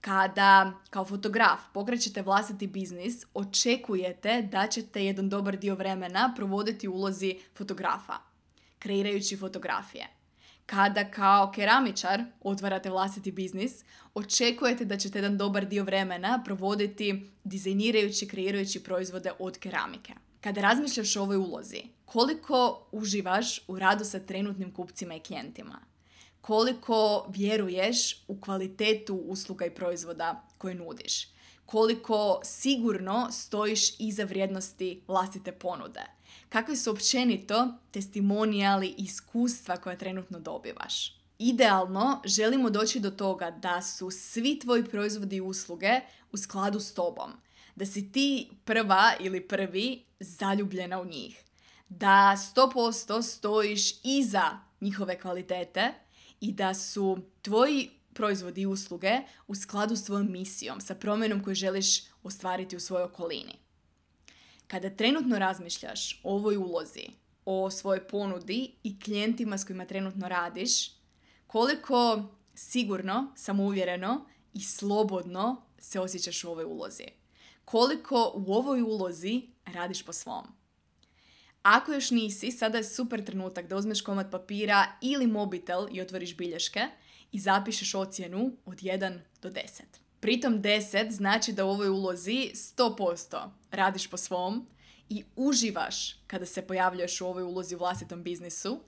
Kada 0.00 0.72
kao 0.90 1.04
fotograf 1.04 1.60
pokrećete 1.74 2.22
vlastiti 2.22 2.66
biznis, 2.66 3.24
očekujete 3.34 4.42
da 4.42 4.66
ćete 4.66 5.04
jedan 5.04 5.28
dobar 5.28 5.56
dio 5.56 5.74
vremena 5.74 6.32
provoditi 6.36 6.88
ulozi 6.88 7.38
fotografa, 7.54 8.14
kreirajući 8.78 9.36
fotografije. 9.36 10.21
Kada 10.66 11.10
kao 11.10 11.52
keramičar 11.54 12.24
otvarate 12.40 12.90
vlastiti 12.90 13.32
biznis, 13.32 13.84
očekujete 14.14 14.84
da 14.84 14.96
ćete 14.96 15.18
jedan 15.18 15.38
dobar 15.38 15.66
dio 15.66 15.84
vremena 15.84 16.42
provoditi 16.44 17.30
dizajnirajući, 17.44 18.28
kreirajući 18.28 18.82
proizvode 18.82 19.32
od 19.38 19.58
keramike. 19.58 20.12
Kada 20.40 20.60
razmišljaš 20.60 21.16
o 21.16 21.22
ovoj 21.22 21.36
ulozi, 21.36 21.82
koliko 22.04 22.88
uživaš 22.92 23.60
u 23.68 23.78
radu 23.78 24.04
sa 24.04 24.20
trenutnim 24.20 24.74
kupcima 24.74 25.14
i 25.14 25.20
klijentima? 25.20 25.78
Koliko 26.40 27.26
vjeruješ 27.28 28.24
u 28.28 28.40
kvalitetu 28.40 29.14
usluga 29.14 29.66
i 29.66 29.70
proizvoda 29.70 30.48
koje 30.58 30.74
nudiš? 30.74 31.28
Koliko 31.66 32.40
sigurno 32.44 33.28
stojiš 33.32 34.00
iza 34.00 34.24
vrijednosti 34.24 35.02
vlastite 35.08 35.52
ponude? 35.52 36.02
Kakvi 36.52 36.76
su 36.76 36.90
općenito 36.90 37.74
testimonijali 37.90 38.94
iskustva 38.98 39.76
koja 39.76 39.96
trenutno 39.96 40.40
dobivaš. 40.40 41.16
Idealno 41.38 42.22
želimo 42.24 42.70
doći 42.70 43.00
do 43.00 43.10
toga 43.10 43.50
da 43.50 43.82
su 43.82 44.10
svi 44.10 44.58
tvoji 44.58 44.84
proizvodi 44.84 45.36
i 45.36 45.40
usluge 45.40 46.00
u 46.32 46.36
skladu 46.36 46.80
s 46.80 46.94
tobom. 46.94 47.32
Da 47.76 47.86
si 47.86 48.12
ti 48.12 48.50
prva 48.64 49.12
ili 49.20 49.48
prvi 49.48 50.04
zaljubljena 50.20 51.00
u 51.00 51.04
njih. 51.04 51.44
Da 51.88 52.36
100% 52.54 53.22
stojiš 53.22 54.04
iza 54.04 54.58
njihove 54.80 55.20
kvalitete 55.20 55.94
i 56.40 56.52
da 56.52 56.74
su 56.74 57.18
tvoji 57.42 57.90
proizvodi 58.14 58.60
i 58.60 58.66
usluge 58.66 59.20
u 59.46 59.54
skladu 59.54 59.96
s 59.96 60.04
tvojom 60.04 60.32
misijom, 60.32 60.80
sa 60.80 60.94
promjenom 60.94 61.44
koju 61.44 61.54
želiš 61.54 62.02
ostvariti 62.22 62.76
u 62.76 62.80
svojoj 62.80 63.04
okolini. 63.04 63.61
Kada 64.72 64.90
trenutno 64.90 65.38
razmišljaš 65.38 66.20
o 66.22 66.34
ovoj 66.34 66.56
ulozi, 66.56 67.06
o 67.44 67.70
svojoj 67.70 68.08
ponudi 68.08 68.74
i 68.82 69.00
klijentima 69.00 69.58
s 69.58 69.64
kojima 69.64 69.84
trenutno 69.84 70.28
radiš, 70.28 70.90
koliko 71.46 72.22
sigurno, 72.54 73.32
samouvjereno 73.36 74.26
i 74.54 74.60
slobodno 74.60 75.62
se 75.78 76.00
osjećaš 76.00 76.44
u 76.44 76.50
ovoj 76.50 76.64
ulozi. 76.64 77.04
Koliko 77.64 78.32
u 78.34 78.52
ovoj 78.52 78.82
ulozi 78.82 79.42
radiš 79.64 80.02
po 80.02 80.12
svom. 80.12 80.46
Ako 81.62 81.92
još 81.92 82.10
nisi, 82.10 82.50
sada 82.50 82.78
je 82.78 82.84
super 82.84 83.24
trenutak 83.24 83.66
da 83.66 83.76
uzmeš 83.76 84.00
komad 84.00 84.30
papira 84.30 84.86
ili 85.00 85.26
mobitel 85.26 85.86
i 85.90 86.00
otvoriš 86.00 86.36
bilješke 86.36 86.80
i 87.32 87.40
zapišeš 87.40 87.94
ocjenu 87.94 88.56
od 88.64 88.78
1 88.78 89.18
do 89.42 89.50
10. 89.50 89.82
Pritom 90.22 90.62
10 90.62 91.10
znači 91.10 91.52
da 91.52 91.64
u 91.64 91.70
ovoj 91.70 91.88
ulozi 91.88 92.50
100% 92.54 93.48
radiš 93.70 94.06
po 94.06 94.16
svom 94.16 94.66
i 95.08 95.24
uživaš 95.36 96.16
kada 96.26 96.46
se 96.46 96.66
pojavljuješ 96.66 97.20
u 97.20 97.26
ovoj 97.26 97.42
ulozi 97.42 97.74
u 97.74 97.78
vlastitom 97.78 98.22
biznisu, 98.22 98.80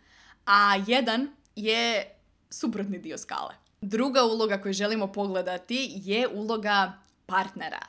a 0.47 0.77
jedan 0.87 1.29
je 1.57 2.11
suprotni 2.51 2.99
dio 2.99 3.19
skale. 3.19 3.55
Druga 3.81 4.25
uloga 4.25 4.61
koju 4.63 4.73
želimo 4.73 5.13
pogledati 5.13 5.93
je 5.95 6.29
uloga 6.29 6.93
partnera. 7.27 7.87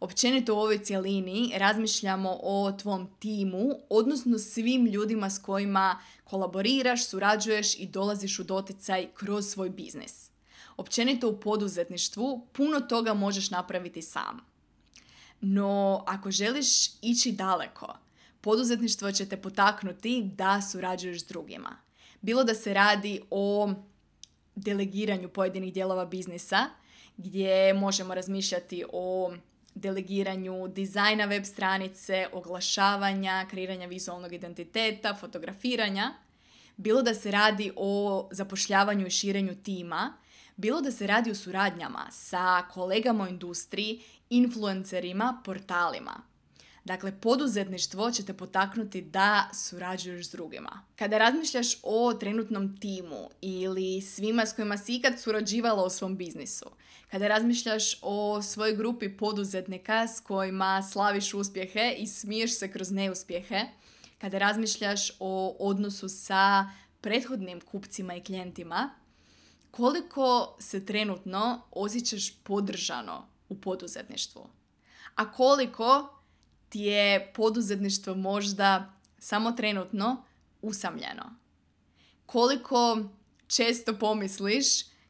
Općenito 0.00 0.54
u 0.54 0.58
ovoj 0.58 0.84
cjelini 0.84 1.52
razmišljamo 1.56 2.38
o 2.42 2.72
tvom 2.72 3.08
timu, 3.18 3.70
odnosno 3.90 4.38
svim 4.38 4.86
ljudima 4.86 5.30
s 5.30 5.38
kojima 5.38 5.98
kolaboriraš, 6.24 7.06
surađuješ 7.06 7.78
i 7.78 7.86
dolaziš 7.86 8.38
u 8.38 8.44
doticaj 8.44 9.08
kroz 9.14 9.46
svoj 9.46 9.70
biznis. 9.70 10.27
Općenito 10.78 11.28
u 11.28 11.40
poduzetništvu 11.40 12.46
puno 12.52 12.80
toga 12.80 13.14
možeš 13.14 13.50
napraviti 13.50 14.02
sam. 14.02 14.40
No, 15.40 16.04
ako 16.06 16.30
želiš 16.30 16.66
ići 17.02 17.32
daleko, 17.32 17.98
poduzetništvo 18.40 19.12
će 19.12 19.26
te 19.26 19.36
potaknuti 19.36 20.22
da 20.34 20.62
surađuješ 20.72 21.20
s 21.20 21.26
drugima. 21.26 21.76
Bilo 22.20 22.44
da 22.44 22.54
se 22.54 22.74
radi 22.74 23.20
o 23.30 23.72
delegiranju 24.54 25.28
pojedinih 25.28 25.74
dijelova 25.74 26.06
biznisa, 26.06 26.66
gdje 27.16 27.74
možemo 27.74 28.14
razmišljati 28.14 28.84
o 28.92 29.32
delegiranju 29.74 30.68
dizajna 30.68 31.24
web 31.24 31.44
stranice, 31.44 32.26
oglašavanja, 32.32 33.46
kreiranja 33.50 33.86
vizualnog 33.86 34.32
identiteta, 34.32 35.14
fotografiranja. 35.14 36.14
Bilo 36.76 37.02
da 37.02 37.14
se 37.14 37.30
radi 37.30 37.72
o 37.76 38.28
zapošljavanju 38.32 39.06
i 39.06 39.10
širenju 39.10 39.54
tima, 39.62 40.12
bilo 40.58 40.80
da 40.80 40.92
se 40.92 41.06
radi 41.06 41.30
o 41.30 41.34
suradnjama 41.34 42.06
sa 42.10 42.62
kolegama 42.70 43.24
u 43.24 43.28
industriji, 43.28 44.02
influencerima, 44.30 45.42
portalima. 45.44 46.22
Dakle, 46.84 47.20
poduzetništvo 47.20 48.10
će 48.10 48.24
te 48.24 48.34
potaknuti 48.34 49.02
da 49.02 49.48
surađuješ 49.54 50.26
s 50.26 50.30
drugima. 50.30 50.84
Kada 50.96 51.18
razmišljaš 51.18 51.66
o 51.82 52.14
trenutnom 52.14 52.80
timu 52.80 53.28
ili 53.40 54.00
svima 54.00 54.46
s 54.46 54.52
kojima 54.52 54.76
si 54.76 54.94
ikad 54.94 55.20
surađivala 55.20 55.84
u 55.84 55.90
svom 55.90 56.16
biznisu, 56.16 56.66
kada 57.10 57.28
razmišljaš 57.28 57.98
o 58.02 58.42
svojoj 58.42 58.76
grupi 58.76 59.16
poduzetnika 59.16 60.08
s 60.08 60.20
kojima 60.20 60.82
slaviš 60.82 61.34
uspjehe 61.34 61.94
i 61.98 62.06
smiješ 62.06 62.58
se 62.58 62.72
kroz 62.72 62.90
neuspjehe, 62.90 63.64
kada 64.18 64.38
razmišljaš 64.38 65.12
o 65.20 65.56
odnosu 65.58 66.08
sa 66.08 66.70
prethodnim 67.00 67.60
kupcima 67.60 68.14
i 68.14 68.24
klijentima, 68.24 68.90
koliko 69.70 70.56
se 70.60 70.86
trenutno 70.86 71.62
osjećaš 71.70 72.36
podržano 72.42 73.26
u 73.48 73.60
poduzetništvu? 73.60 74.48
A 75.14 75.32
koliko 75.32 76.18
ti 76.68 76.80
je 76.80 77.32
poduzetništvo 77.32 78.14
možda 78.14 78.92
samo 79.18 79.52
trenutno 79.52 80.24
usamljeno? 80.62 81.34
Koliko 82.26 82.98
često 83.46 83.98
pomisliš 83.98 84.64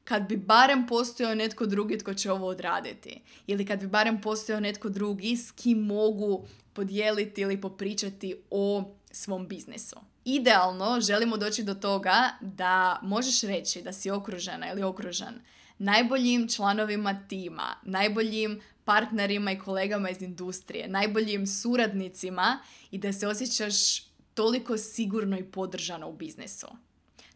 kad 0.04 0.28
bi 0.28 0.36
barem 0.36 0.86
postojao 0.86 1.34
netko 1.34 1.66
drugi 1.66 1.98
tko 1.98 2.14
će 2.14 2.32
ovo 2.32 2.46
odraditi 2.46 3.22
ili 3.46 3.66
kad 3.66 3.80
bi 3.80 3.86
barem 3.86 4.20
postojao 4.20 4.60
netko 4.60 4.88
drugi 4.88 5.36
s 5.36 5.50
kim 5.50 5.78
mogu 5.78 6.46
podijeliti 6.72 7.40
ili 7.40 7.60
popričati 7.60 8.42
o 8.50 8.84
svom 9.10 9.48
biznisu. 9.48 9.96
Idealno 10.30 11.00
želimo 11.00 11.36
doći 11.36 11.62
do 11.62 11.74
toga 11.74 12.30
da 12.40 13.00
možeš 13.02 13.40
reći 13.40 13.82
da 13.82 13.92
si 13.92 14.10
okružena 14.10 14.72
ili 14.72 14.82
okružen 14.82 15.40
najboljim 15.78 16.48
članovima 16.48 17.26
tima, 17.28 17.76
najboljim 17.82 18.60
partnerima 18.84 19.52
i 19.52 19.58
kolegama 19.58 20.10
iz 20.10 20.22
industrije, 20.22 20.88
najboljim 20.88 21.46
suradnicima 21.46 22.58
i 22.90 22.98
da 22.98 23.12
se 23.12 23.28
osjećaš 23.28 24.02
toliko 24.34 24.78
sigurno 24.78 25.38
i 25.38 25.44
podržano 25.44 26.08
u 26.08 26.12
biznisu. 26.12 26.66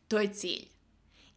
To 0.08 0.18
je 0.18 0.32
cilj. 0.32 0.68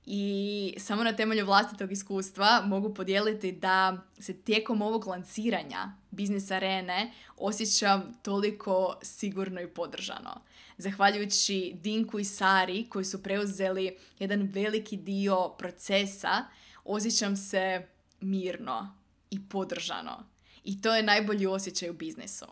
I 0.06 0.76
samo 0.78 1.04
na 1.04 1.16
temelju 1.16 1.46
vlastitog 1.46 1.92
iskustva 1.92 2.62
mogu 2.66 2.94
podijeliti 2.94 3.52
da 3.52 3.98
se 4.20 4.34
tijekom 4.34 4.82
ovog 4.82 5.08
lanciranja 5.08 5.92
biznis 6.12 6.52
arene 6.52 7.14
osjećam 7.38 8.14
toliko 8.22 9.00
sigurno 9.02 9.62
i 9.62 9.68
podržano. 9.68 10.42
Zahvaljujući 10.78 11.76
Dinku 11.82 12.20
i 12.20 12.24
Sari 12.24 12.86
koji 12.90 13.06
su 13.06 13.24
preuzeli 13.24 13.98
jedan 14.20 14.42
veliki 14.42 14.98
dio 14.98 15.50
procesa, 15.58 16.46
osjećam 16.84 17.38
se 17.38 17.88
mirno 18.22 18.96
i 19.30 19.50
podržano. 19.50 20.24
I 20.64 20.82
to 20.82 20.96
je 20.96 21.04
najbolji 21.04 21.48
osjećaj 21.48 21.90
u 21.90 21.94
biznisu. 21.94 22.46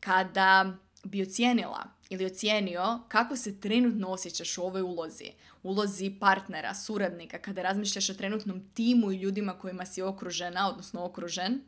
Kada 0.00 0.76
bi 1.04 1.22
ocijenila 1.22 1.93
ili 2.08 2.24
ocijenio 2.24 3.00
kako 3.08 3.36
se 3.36 3.60
trenutno 3.60 4.08
osjećaš 4.08 4.58
u 4.58 4.62
ovoj 4.62 4.82
ulozi, 4.82 5.30
ulozi 5.62 6.16
partnera, 6.20 6.74
suradnika, 6.74 7.38
kada 7.38 7.62
razmišljaš 7.62 8.10
o 8.10 8.14
trenutnom 8.14 8.68
timu 8.74 9.12
i 9.12 9.16
ljudima 9.16 9.58
kojima 9.58 9.86
si 9.86 10.02
okružena, 10.02 10.68
odnosno 10.68 11.04
okružen, 11.04 11.60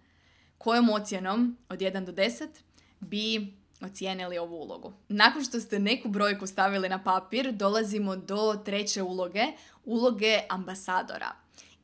kojom 0.59 0.91
ocjenom 0.91 1.57
od 1.69 1.79
1 1.79 2.05
do 2.05 2.13
10 2.13 2.49
bi 3.01 3.55
ocijenili 3.81 4.39
ovu 4.39 4.57
ulogu. 4.57 4.93
Nakon 5.09 5.45
što 5.45 5.61
ste 5.61 5.79
neku 5.79 6.09
brojku 6.09 6.47
stavili 6.47 6.89
na 6.89 7.05
papir, 7.05 7.53
dolazimo 7.53 8.17
do 8.17 8.63
treće 8.65 9.03
uloge, 9.03 9.45
uloge 9.85 10.41
ambasadora. 10.49 11.33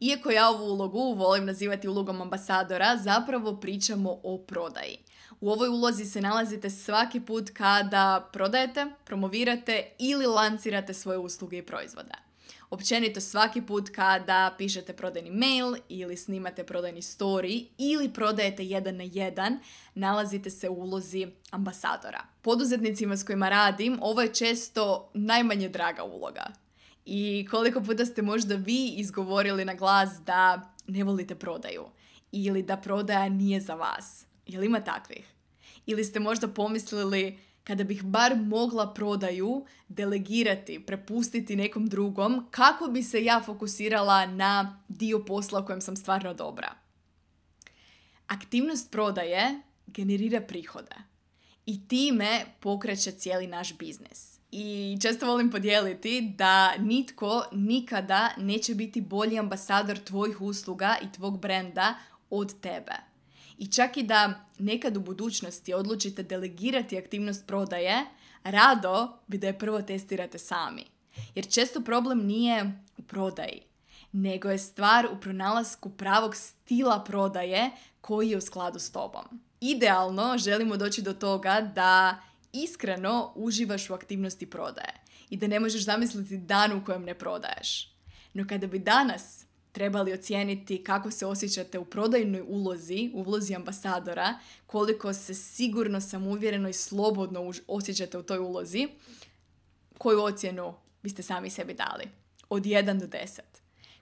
Iako 0.00 0.30
ja 0.30 0.48
ovu 0.48 0.64
ulogu 0.64 1.14
volim 1.14 1.44
nazivati 1.44 1.88
ulogom 1.88 2.22
ambasadora, 2.22 2.96
zapravo 2.96 3.56
pričamo 3.56 4.20
o 4.22 4.38
prodaji. 4.38 4.98
U 5.42 5.50
ovoj 5.50 5.68
ulozi 5.68 6.04
se 6.04 6.20
nalazite 6.20 6.70
svaki 6.70 7.20
put 7.20 7.50
kada 7.50 8.28
prodajete, 8.32 8.86
promovirate 9.04 9.86
ili 9.98 10.26
lancirate 10.26 10.94
svoje 10.94 11.18
usluge 11.18 11.58
i 11.58 11.66
proizvode. 11.66 12.12
Općenito 12.70 13.20
svaki 13.20 13.62
put 13.62 13.88
kada 13.88 14.54
pišete 14.58 14.92
prodajni 14.92 15.30
mail 15.30 15.74
ili 15.88 16.16
snimate 16.16 16.64
prodajni 16.64 17.02
story 17.02 17.66
ili 17.78 18.12
prodajete 18.12 18.64
jedan 18.64 18.96
na 18.96 19.04
jedan, 19.06 19.58
nalazite 19.94 20.50
se 20.50 20.68
u 20.68 20.74
ulozi 20.74 21.26
ambasadora. 21.50 22.24
Poduzetnicima 22.42 23.16
s 23.16 23.24
kojima 23.24 23.48
radim, 23.48 23.98
ovo 24.00 24.22
je 24.22 24.34
često 24.34 25.10
najmanje 25.14 25.68
draga 25.68 26.04
uloga. 26.04 26.46
I 27.04 27.46
koliko 27.50 27.80
puta 27.80 28.06
ste 28.06 28.22
možda 28.22 28.54
vi 28.54 28.88
izgovorili 28.96 29.64
na 29.64 29.74
glas 29.74 30.10
da 30.26 30.74
ne 30.86 31.04
volite 31.04 31.34
prodaju 31.34 31.84
ili 32.32 32.62
da 32.62 32.76
prodaja 32.76 33.28
nije 33.28 33.60
za 33.60 33.74
vas. 33.74 34.26
Jel 34.46 34.64
ima 34.64 34.80
takvih? 34.80 35.31
Ili 35.86 36.04
ste 36.04 36.20
možda 36.20 36.48
pomislili 36.48 37.38
kada 37.64 37.84
bih 37.84 38.02
bar 38.02 38.36
mogla 38.36 38.94
prodaju 38.94 39.66
delegirati, 39.88 40.86
prepustiti 40.86 41.56
nekom 41.56 41.86
drugom, 41.86 42.46
kako 42.50 42.86
bi 42.86 43.02
se 43.02 43.24
ja 43.24 43.42
fokusirala 43.46 44.26
na 44.26 44.80
dio 44.88 45.24
posla 45.24 45.60
u 45.60 45.66
kojem 45.66 45.80
sam 45.80 45.96
stvarno 45.96 46.34
dobra. 46.34 46.74
Aktivnost 48.26 48.90
prodaje 48.90 49.60
generira 49.86 50.40
prihode 50.40 50.96
i 51.66 51.88
time 51.88 52.44
pokreće 52.60 53.10
cijeli 53.10 53.46
naš 53.46 53.78
biznis. 53.78 54.38
I 54.50 54.98
često 55.02 55.26
volim 55.26 55.50
podijeliti 55.50 56.34
da 56.36 56.76
nitko 56.76 57.44
nikada 57.52 58.30
neće 58.36 58.74
biti 58.74 59.00
bolji 59.00 59.38
ambasador 59.38 59.98
tvojih 59.98 60.40
usluga 60.40 60.96
i 61.02 61.12
tvog 61.12 61.40
brenda 61.40 61.94
od 62.30 62.60
tebe. 62.60 63.11
I 63.58 63.66
čak 63.66 63.96
i 63.96 64.02
da 64.02 64.46
nekad 64.58 64.96
u 64.96 65.00
budućnosti 65.00 65.74
odlučite 65.74 66.22
delegirati 66.22 66.98
aktivnost 66.98 67.46
prodaje, 67.46 68.04
rado 68.44 69.18
bi 69.26 69.38
da 69.38 69.46
je 69.46 69.58
prvo 69.58 69.82
testirate 69.82 70.38
sami. 70.38 70.84
Jer 71.34 71.50
često 71.50 71.80
problem 71.80 72.26
nije 72.26 72.72
u 72.96 73.02
prodaji, 73.02 73.62
nego 74.12 74.50
je 74.50 74.58
stvar 74.58 75.06
u 75.06 75.20
pronalasku 75.20 75.90
pravog 75.90 76.36
stila 76.36 77.04
prodaje 77.04 77.70
koji 78.00 78.30
je 78.30 78.36
u 78.36 78.40
skladu 78.40 78.78
s 78.78 78.92
tobom. 78.92 79.24
Idealno 79.60 80.38
želimo 80.38 80.76
doći 80.76 81.02
do 81.02 81.12
toga 81.12 81.70
da 81.74 82.20
iskreno 82.52 83.32
uživaš 83.34 83.90
u 83.90 83.94
aktivnosti 83.94 84.50
prodaje 84.50 84.94
i 85.30 85.36
da 85.36 85.46
ne 85.46 85.60
možeš 85.60 85.84
zamisliti 85.84 86.36
dan 86.36 86.72
u 86.72 86.84
kojem 86.84 87.02
ne 87.02 87.14
prodaješ. 87.14 87.92
No 88.34 88.46
kada 88.48 88.66
bi 88.66 88.78
danas 88.78 89.44
trebali 89.72 90.12
ocijeniti 90.12 90.84
kako 90.84 91.10
se 91.10 91.26
osjećate 91.26 91.78
u 91.78 91.84
prodajnoj 91.84 92.44
ulozi, 92.46 93.10
u 93.14 93.20
ulozi 93.20 93.54
ambasadora, 93.54 94.38
koliko 94.66 95.12
se 95.12 95.34
sigurno, 95.34 96.00
samouvjereno 96.00 96.68
i 96.68 96.72
slobodno 96.72 97.52
osjećate 97.66 98.18
u 98.18 98.22
toj 98.22 98.38
ulozi, 98.38 98.88
koju 99.98 100.20
ocjenu 100.20 100.74
biste 101.02 101.22
sami 101.22 101.50
sebi 101.50 101.74
dali? 101.74 102.04
Od 102.48 102.62
1 102.62 103.00
do 103.00 103.06
10. 103.06 103.40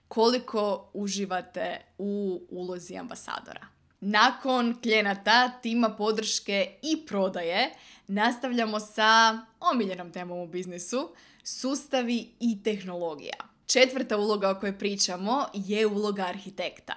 Koliko 0.07 0.89
uživate 0.93 1.81
u 1.97 2.41
ulozi 2.49 2.97
ambasadora? 2.97 3.67
Nakon 4.01 4.81
klijenata, 4.81 5.51
tima 5.61 5.89
podrške 5.89 6.73
i 6.81 7.05
prodaje, 7.05 7.69
nastavljamo 8.07 8.79
sa 8.79 9.39
omiljenom 9.59 10.11
temom 10.11 10.39
u 10.39 10.47
biznisu, 10.47 11.15
sustavi 11.43 12.29
i 12.39 12.63
tehnologija. 12.63 13.50
Četvrta 13.73 14.17
uloga 14.17 14.49
o 14.49 14.59
kojoj 14.59 14.79
pričamo 14.79 15.45
je 15.53 15.87
uloga 15.87 16.23
arhitekta. 16.23 16.93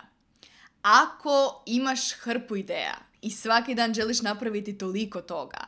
Ako 0.82 1.62
imaš 1.66 2.12
hrpu 2.12 2.56
ideja 2.56 2.94
i 3.22 3.30
svaki 3.30 3.74
dan 3.74 3.94
želiš 3.94 4.22
napraviti 4.22 4.78
toliko 4.78 5.20
toga 5.20 5.60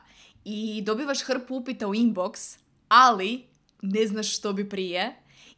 i 0.44 0.82
dobivaš 0.86 1.22
hrpu 1.22 1.56
upita 1.56 1.86
u 1.86 1.94
inbox, 1.94 2.58
ali 2.88 3.44
ne 3.82 4.06
znaš 4.06 4.36
što 4.36 4.52
bi 4.52 4.68
prije 4.68 5.16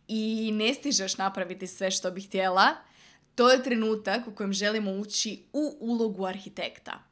i 0.09 0.51
ne 0.53 0.75
stižeš 0.75 1.17
napraviti 1.17 1.67
sve 1.67 1.91
što 1.91 2.11
bi 2.11 2.21
htjela, 2.21 2.69
to 3.35 3.51
je 3.51 3.63
trenutak 3.63 4.29
u 4.29 4.35
kojem 4.35 4.53
želimo 4.53 4.91
ući 4.91 5.43
u 5.53 5.77
ulogu 5.81 6.27
arhitekta. 6.27 7.03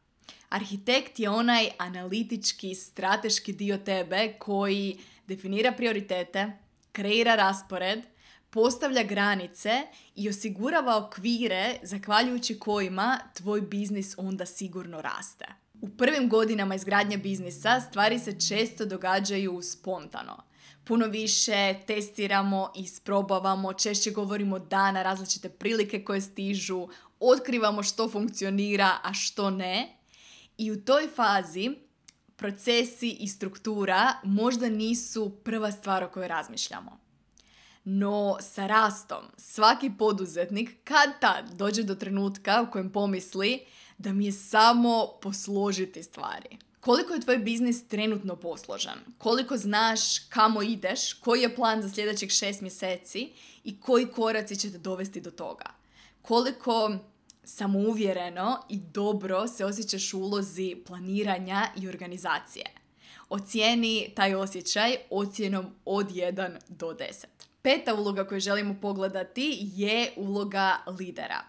Arhitekt 0.49 1.18
je 1.18 1.31
onaj 1.31 1.68
analitički, 1.79 2.75
strateški 2.75 3.53
dio 3.53 3.79
tebe 3.79 4.35
koji 4.38 4.99
definira 5.27 5.72
prioritete, 5.72 6.53
kreira 6.92 7.35
raspored, 7.35 8.16
postavlja 8.57 9.03
granice 9.03 9.83
i 10.14 10.29
osigurava 10.29 10.97
okvire 10.97 11.79
zahvaljujući 11.83 12.59
kojima 12.59 13.19
tvoj 13.35 13.61
biznis 13.61 14.14
onda 14.19 14.47
sigurno 14.47 15.03
raste. 15.03 15.45
U 15.81 15.88
prvim 15.88 16.29
godinama 16.29 16.75
izgradnje 16.75 17.19
biznisa 17.19 17.81
stvari 17.81 18.19
se 18.19 18.40
često 18.40 18.87
događaju 18.87 19.62
spontano. 19.62 20.42
Puno 20.85 21.07
više 21.07 21.75
testiramo, 21.87 22.73
isprobavamo, 22.77 23.73
češće 23.73 24.11
govorimo 24.11 24.59
da 24.59 24.92
na 24.92 25.03
različite 25.03 25.49
prilike 25.49 26.05
koje 26.05 26.21
stižu, 26.21 26.88
otkrivamo 27.21 27.83
što 27.83 28.09
funkcionira, 28.09 28.90
a 29.03 29.14
što 29.14 29.51
ne. 29.51 29.97
I 30.59 30.73
u 30.73 30.85
toj 30.85 31.09
fazi 31.16 31.71
procesi 32.37 33.16
i 33.21 33.29
struktura 33.29 34.12
možda 34.25 34.69
nisu 34.69 35.31
prva 35.45 35.73
stvar 35.73 36.05
o 36.05 36.09
kojoj 36.09 36.29
razmišljamo. 36.29 37.06
No 37.88 38.37
sa 38.40 38.66
rastom 38.66 39.25
svaki 39.37 39.90
poduzetnik 39.99 40.70
kad 40.85 41.20
tad 41.20 41.51
dođe 41.53 41.83
do 41.83 41.94
trenutka 41.94 42.62
u 42.62 42.70
kojem 42.70 42.92
pomisli 42.92 43.61
da 43.99 44.12
mi 44.12 44.27
je 44.27 44.33
samo 44.33 45.09
posložiti 45.22 46.03
stvari. 46.03 46.59
Koliko 46.81 47.14
je 47.14 47.20
tvoj 47.20 47.38
biznis 47.38 47.88
trenutno 47.88 48.37
posložen? 48.37 48.99
Koliko 49.18 49.57
znaš 49.57 50.18
kamo 50.18 50.62
ideš? 50.62 51.12
Koji 51.12 51.42
je 51.42 51.55
plan 51.55 51.83
za 51.83 51.88
sljedećih 51.88 52.31
šest 52.31 52.61
mjeseci? 52.61 53.33
I 53.64 53.81
koji 53.81 54.07
koraci 54.07 54.57
će 54.57 54.72
te 54.72 54.79
dovesti 54.79 55.20
do 55.20 55.31
toga? 55.31 55.70
Koliko 56.22 56.96
samouvjereno 57.44 58.62
i 58.68 58.79
dobro 58.79 59.49
se 59.49 59.64
osjećaš 59.64 60.14
u 60.14 60.18
ulozi 60.18 60.77
planiranja 60.87 61.66
i 61.77 61.88
organizacije? 61.88 62.66
Ocijeni 63.29 64.12
taj 64.16 64.35
osjećaj 64.35 64.96
ocjenom 65.11 65.66
od 65.85 66.11
1 66.11 66.59
do 66.68 66.87
10. 66.87 67.36
Peta 67.67 67.95
uloga 67.95 68.25
koju 68.25 68.41
želimo 68.41 68.77
pogledati 68.83 69.59
je 69.75 70.13
uloga 70.17 70.77
lidera. 70.99 71.45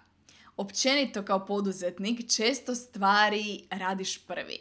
Općenito 0.55 1.23
kao 1.23 1.45
poduzetnik 1.45 2.31
često 2.35 2.75
stvari 2.75 3.63
radiš 3.69 4.17
prvi. 4.17 4.59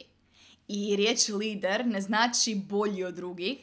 I 0.67 0.95
riječ 0.95 1.27
lider 1.27 1.85
ne 1.85 2.01
znači 2.01 2.55
bolji 2.55 3.03
od 3.03 3.13
drugih. 3.13 3.57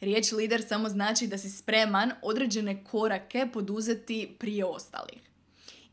Riječ 0.00 0.32
lider 0.32 0.62
samo 0.68 0.88
znači 0.88 1.26
da 1.26 1.38
si 1.38 1.50
spreman 1.50 2.12
određene 2.22 2.84
korake 2.84 3.46
poduzeti 3.52 4.36
prije 4.38 4.64
ostalih. 4.64 5.20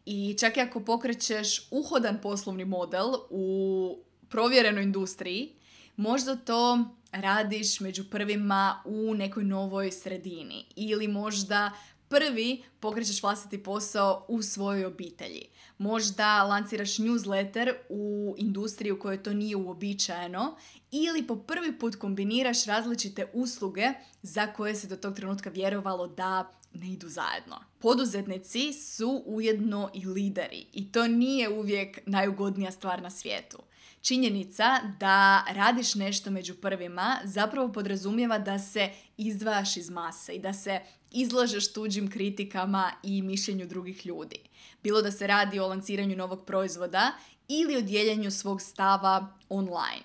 I 0.06 0.36
čak 0.40 0.58
i 0.58 0.62
ako 0.62 0.80
pokrećeš 0.80 1.68
uhodan 1.72 2.22
poslovni 2.22 2.66
model 2.66 3.14
u 3.30 3.98
provjerenoj 4.30 4.84
industriji, 4.84 5.54
možda 5.98 6.36
to 6.36 6.86
radiš 7.12 7.80
među 7.80 8.10
prvima 8.10 8.82
u 8.86 9.14
nekoj 9.14 9.44
novoj 9.44 9.92
sredini 9.92 10.66
ili 10.76 11.08
možda 11.08 11.72
prvi 12.10 12.64
pokrećeš 12.80 13.22
vlastiti 13.22 13.64
posao 13.64 14.26
u 14.28 14.42
svojoj 14.42 14.86
obitelji. 14.86 15.46
Možda 15.78 16.44
lanciraš 16.44 16.98
newsletter 16.98 17.74
u 17.90 18.36
industriji 18.38 18.92
u 18.92 19.00
kojoj 19.00 19.24
to 19.24 19.34
nije 19.34 19.56
uobičajeno 19.56 20.56
ili 20.92 21.28
po 21.28 21.36
prvi 21.36 21.80
put 21.80 21.96
kombiniraš 21.96 22.66
različite 22.66 23.32
usluge 23.34 23.94
za 24.22 24.48
koje 24.48 24.76
se 24.76 24.88
do 24.88 24.96
tog 24.96 25.16
trenutka 25.16 25.50
vjerovalo 25.50 26.08
da 26.08 26.52
ne 26.74 26.88
idu 26.88 27.10
zajedno. 27.10 27.64
Poduzetnici 27.80 28.74
su 28.74 29.24
ujedno 29.26 29.90
i 29.94 30.06
lideri 30.06 30.66
i 30.74 30.92
to 30.92 31.08
nije 31.08 31.50
uvijek 31.50 32.00
najugodnija 32.06 32.72
stvar 32.72 33.02
na 33.02 33.10
svijetu. 33.10 33.58
Činjenica 34.02 34.80
da 35.00 35.46
radiš 35.50 35.96
nešto 35.96 36.32
među 36.32 36.56
prvima 36.56 37.18
zapravo 37.24 37.72
podrazumijeva 37.72 38.38
da 38.40 38.60
se 38.60 38.90
izdvajaš 39.18 39.78
iz 39.78 39.90
mase 39.90 40.34
i 40.34 40.40
da 40.40 40.54
se 40.54 40.82
izlažeš 41.12 41.74
tuđim 41.74 42.12
kritikama 42.12 42.92
i 43.04 43.22
mišljenju 43.22 43.68
drugih 43.68 44.06
ljudi. 44.06 44.40
Bilo 44.84 45.02
da 45.02 45.12
se 45.12 45.28
radi 45.28 45.60
o 45.60 45.68
lanciranju 45.68 46.16
novog 46.16 46.46
proizvoda 46.46 47.12
ili 47.48 47.76
o 47.76 47.82
dijeljenju 47.82 48.32
svog 48.32 48.62
stava 48.62 49.38
online. 49.50 50.04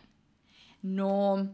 No, 0.82 1.46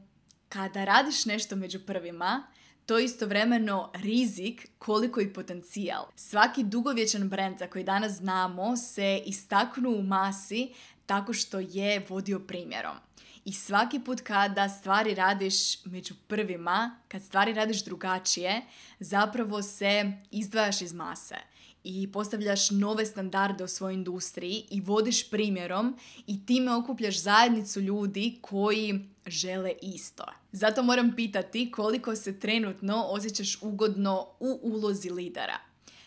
kada 0.49 0.85
radiš 0.85 1.25
nešto 1.25 1.57
među 1.57 1.81
prvima, 1.87 2.47
to 2.87 2.99
je 2.99 3.05
istovremeno 3.05 3.91
rizik 3.95 4.69
koliko 4.79 5.21
i 5.21 5.33
potencijal. 5.33 6.07
Svaki 6.17 6.65
dugovječan 6.65 7.29
brand 7.29 7.59
za 7.59 7.67
koji 7.67 7.85
danas 7.85 8.13
znamo 8.13 8.77
se 8.77 9.23
istaknu 9.27 9.91
u 9.91 10.03
masi 10.03 10.73
tako 11.09 11.33
što 11.33 11.59
je 11.59 12.07
vodio 12.09 12.39
primjerom. 12.39 12.97
I 13.45 13.53
svaki 13.53 14.01
put 14.01 14.21
kada 14.21 14.69
stvari 14.69 15.15
radiš 15.15 15.85
među 15.85 16.15
prvima, 16.27 16.97
kad 17.09 17.23
stvari 17.23 17.53
radiš 17.53 17.85
drugačije, 17.85 18.63
zapravo 19.01 19.63
se 19.63 20.13
izdvajaš 20.31 20.83
iz 20.83 20.93
mase 20.93 21.37
i 21.85 22.13
postavljaš 22.13 22.71
nove 22.71 23.07
standarde 23.07 23.65
u 23.65 23.69
svojoj 23.69 23.95
industriji 23.95 24.65
i 24.71 24.81
vodiš 24.81 25.31
primjerom 25.31 25.97
i 26.27 26.47
time 26.47 26.75
okupljaš 26.75 27.21
zajednicu 27.21 27.81
ljudi 27.81 28.39
koji 28.41 29.09
žele 29.27 29.73
isto. 29.83 30.25
Zato 30.53 30.83
moram 30.83 31.17
pitati 31.17 31.73
koliko 31.73 32.17
se 32.17 32.41
trenutno 32.41 33.05
osjećaš 33.09 33.63
ugodno 33.63 34.27
u 34.41 34.61
ulozi 34.63 35.11
lidera. 35.11 35.59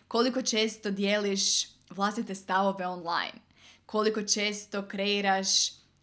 Koliko 0.07 0.41
često 0.41 0.91
dijeliš 0.91 1.67
vlastite 1.89 2.35
stavove 2.35 2.87
online. 2.87 3.50
Koliko 3.91 4.21
često 4.23 4.87
kreiraš 4.87 5.47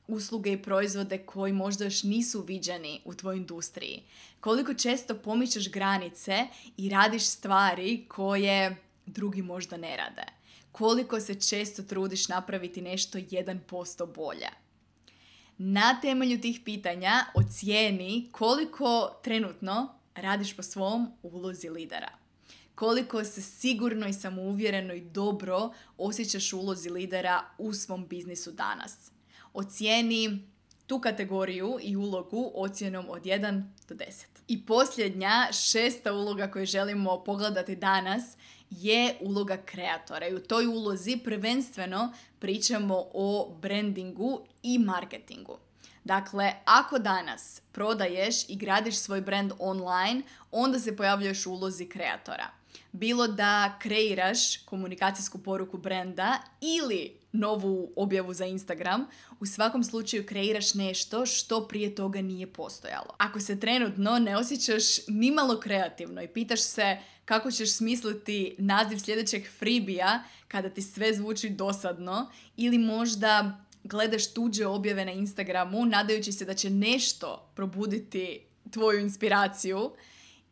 usluge 0.06 0.52
i 0.52 0.62
proizvode 0.62 1.18
koji 1.18 1.52
možda 1.52 1.84
još 1.84 2.02
nisu 2.02 2.42
viđeni 2.42 3.00
u 3.04 3.14
tvojoj 3.14 3.36
industriji. 3.36 4.02
Koliko 4.40 4.74
često 4.74 5.14
pomičeš 5.14 5.70
granice 5.70 6.46
i 6.76 6.88
radiš 6.88 7.26
stvari 7.26 8.04
koje 8.08 8.76
drugi 9.06 9.42
možda 9.42 9.76
ne 9.76 9.96
rade. 9.96 10.22
Koliko 10.72 11.20
se 11.20 11.40
često 11.40 11.82
trudiš 11.82 12.28
napraviti 12.28 12.82
nešto 12.82 13.18
1% 13.18 14.14
bolje. 14.14 14.48
Na 15.58 16.00
temelju 16.00 16.40
tih 16.40 16.60
pitanja 16.64 17.12
ocijeni 17.34 18.28
koliko 18.32 19.20
trenutno 19.24 19.94
radiš 20.14 20.56
po 20.56 20.62
svom 20.62 21.12
ulozi 21.22 21.68
lidera. 21.68 22.10
Koliko 22.78 23.24
se 23.24 23.42
sigurno 23.42 24.08
i 24.08 24.12
samouvjereno 24.12 24.94
i 24.94 25.00
dobro 25.00 25.72
osjećaš 25.96 26.52
ulozi 26.52 26.90
lidera 26.90 27.44
u 27.58 27.72
svom 27.72 28.06
biznisu 28.08 28.52
danas. 28.52 29.10
Ocijeni 29.52 30.48
tu 30.86 31.00
kategoriju 31.00 31.78
i 31.82 31.96
ulogu 31.96 32.52
ocjenom 32.54 33.06
od 33.08 33.22
1 33.22 33.62
do 33.88 33.94
10. 33.94 34.24
I 34.48 34.66
posljednja, 34.66 35.48
šesta 35.52 36.12
uloga 36.12 36.50
koju 36.50 36.66
želimo 36.66 37.24
pogledati 37.24 37.76
danas 37.76 38.36
je 38.70 39.16
uloga 39.20 39.56
kreatora 39.56 40.28
i 40.28 40.34
u 40.34 40.40
toj 40.40 40.66
ulozi 40.66 41.16
prvenstveno 41.24 42.12
pričamo 42.38 43.04
o 43.14 43.56
brandingu 43.60 44.40
i 44.62 44.78
marketingu. 44.78 45.58
Dakle, 46.08 46.52
ako 46.64 46.98
danas 46.98 47.60
prodaješ 47.72 48.48
i 48.48 48.56
gradiš 48.56 48.96
svoj 48.96 49.20
brand 49.20 49.52
online, 49.58 50.22
onda 50.50 50.78
se 50.78 50.96
pojavljuješ 50.96 51.46
u 51.46 51.52
ulozi 51.52 51.86
kreatora. 51.88 52.46
Bilo 52.92 53.26
da 53.26 53.78
kreiraš 53.80 54.56
komunikacijsku 54.56 55.38
poruku 55.38 55.78
brenda 55.78 56.38
ili 56.60 57.16
novu 57.32 57.92
objavu 57.96 58.34
za 58.34 58.46
Instagram, 58.46 59.06
u 59.40 59.46
svakom 59.46 59.84
slučaju 59.84 60.26
kreiraš 60.26 60.74
nešto 60.74 61.26
što 61.26 61.68
prije 61.68 61.94
toga 61.94 62.22
nije 62.22 62.52
postojalo. 62.52 63.14
Ako 63.18 63.40
se 63.40 63.60
trenutno 63.60 64.18
ne 64.18 64.36
osjećaš 64.36 65.06
nimalo 65.08 65.60
kreativno 65.60 66.22
i 66.22 66.28
pitaš 66.28 66.60
se 66.60 66.98
kako 67.24 67.50
ćeš 67.50 67.76
smisliti 67.76 68.54
naziv 68.58 68.98
sljedećeg 68.98 69.46
freebija 69.58 70.22
kada 70.48 70.70
ti 70.70 70.82
sve 70.82 71.14
zvuči 71.14 71.50
dosadno 71.50 72.30
ili 72.56 72.78
možda 72.78 73.64
gledaš 73.84 74.32
tuđe 74.32 74.66
objave 74.66 75.04
na 75.04 75.12
Instagramu 75.12 75.86
nadajući 75.86 76.32
se 76.32 76.44
da 76.44 76.54
će 76.54 76.70
nešto 76.70 77.50
probuditi 77.54 78.40
tvoju 78.70 79.00
inspiraciju 79.00 79.90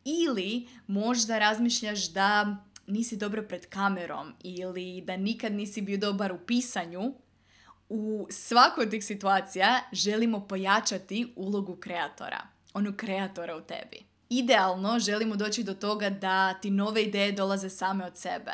ili 0.05 0.67
možda 0.87 1.39
razmišljaš 1.39 2.09
da 2.09 2.57
nisi 2.87 3.17
dobro 3.17 3.43
pred 3.43 3.65
kamerom 3.69 4.33
ili 4.43 5.01
da 5.01 5.17
nikad 5.17 5.53
nisi 5.53 5.81
bio 5.81 5.97
dobar 5.97 6.31
u 6.31 6.39
pisanju, 6.47 7.13
u 7.89 8.27
svakoj 8.29 8.89
tih 8.89 9.05
situacija 9.05 9.79
želimo 9.91 10.47
pojačati 10.47 11.33
ulogu 11.35 11.75
kreatora, 11.75 12.47
onu 12.73 12.93
kreatora 12.97 13.55
u 13.55 13.61
tebi. 13.61 13.99
Idealno 14.29 14.99
želimo 14.99 15.35
doći 15.35 15.63
do 15.63 15.73
toga 15.73 16.09
da 16.09 16.53
ti 16.53 16.69
nove 16.69 17.03
ideje 17.03 17.31
dolaze 17.31 17.69
same 17.69 18.05
od 18.05 18.17
sebe, 18.17 18.51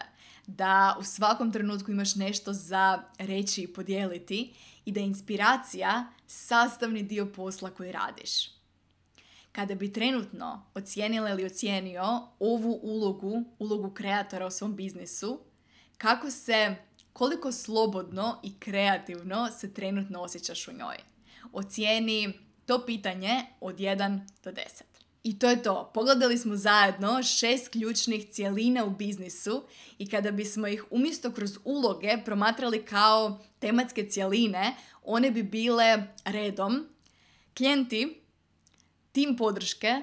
da 0.47 0.97
u 0.99 1.03
svakom 1.03 1.51
trenutku 1.51 1.91
imaš 1.91 2.15
nešto 2.15 2.53
za 2.53 3.03
reći 3.17 3.61
i 3.61 3.73
podijeliti 3.73 4.53
i 4.85 4.91
da 4.91 4.99
je 4.99 5.05
inspiracija 5.05 6.05
sastavni 6.27 7.03
dio 7.03 7.25
posla 7.25 7.69
koji 7.69 7.91
radiš. 7.91 8.49
Kada 9.51 9.75
bi 9.75 9.93
trenutno 9.93 10.65
ocijenila 10.73 11.29
ili 11.29 11.45
ocijenio 11.45 12.27
ovu 12.39 12.79
ulogu, 12.83 13.43
ulogu 13.59 13.89
kreatora 13.89 14.45
u 14.45 14.51
svom 14.51 14.75
biznisu, 14.75 15.39
kako 15.97 16.31
se, 16.31 16.75
koliko 17.13 17.51
slobodno 17.51 18.39
i 18.43 18.59
kreativno 18.59 19.51
se 19.51 19.73
trenutno 19.73 20.21
osjećaš 20.21 20.67
u 20.67 20.71
njoj. 20.71 20.95
Ocijeni 21.51 22.33
to 22.65 22.85
pitanje 22.85 23.45
od 23.61 23.77
1 23.77 24.19
do 24.43 24.51
10. 24.51 24.92
I 25.23 25.39
to 25.39 25.49
je 25.49 25.63
to. 25.63 25.91
Pogledali 25.93 26.37
smo 26.37 26.55
zajedno 26.55 27.23
šest 27.23 27.67
ključnih 27.67 28.29
cijelina 28.31 28.85
u 28.85 28.89
biznisu 28.89 29.63
i 29.97 30.09
kada 30.09 30.31
bismo 30.31 30.67
ih 30.67 30.85
umjesto 30.89 31.31
kroz 31.31 31.57
uloge 31.63 32.17
promatrali 32.25 32.85
kao 32.85 33.39
tematske 33.59 34.09
cijeline, 34.09 34.75
one 35.03 35.31
bi 35.31 35.43
bile 35.43 36.03
redom 36.25 36.87
klijenti, 37.57 38.21
tim 39.11 39.37
podrške, 39.37 40.01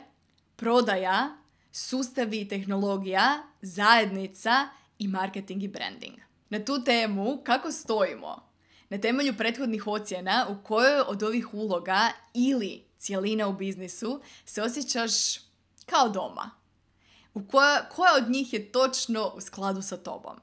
prodaja, 0.57 1.37
sustavi 1.73 2.41
i 2.41 2.49
tehnologija, 2.49 3.43
zajednica 3.63 4.69
i 4.99 5.09
marketing 5.09 5.63
i 5.63 5.69
branding. 5.69 6.15
Na 6.49 6.65
tu 6.65 6.85
temu 6.85 7.43
kako 7.45 7.73
stojimo? 7.73 8.51
Na 8.91 8.99
temelju 8.99 9.35
prethodnih 9.37 9.87
ocjena 9.87 10.47
u 10.51 10.65
kojoj 10.65 11.01
od 11.01 11.23
ovih 11.23 11.55
uloga 11.55 12.11
ili 12.35 12.90
cijelina 13.01 13.49
u 13.49 13.53
biznisu 13.53 14.21
se 14.45 14.63
osjećaš 14.63 15.39
kao 15.87 16.09
doma. 16.09 16.51
U 17.35 17.45
koja, 17.45 17.89
koja 17.89 18.15
od 18.17 18.31
njih 18.31 18.53
je 18.53 18.73
točno 18.73 19.33
u 19.37 19.41
skladu 19.41 19.83
sa 19.83 19.97
tobom? 19.97 20.37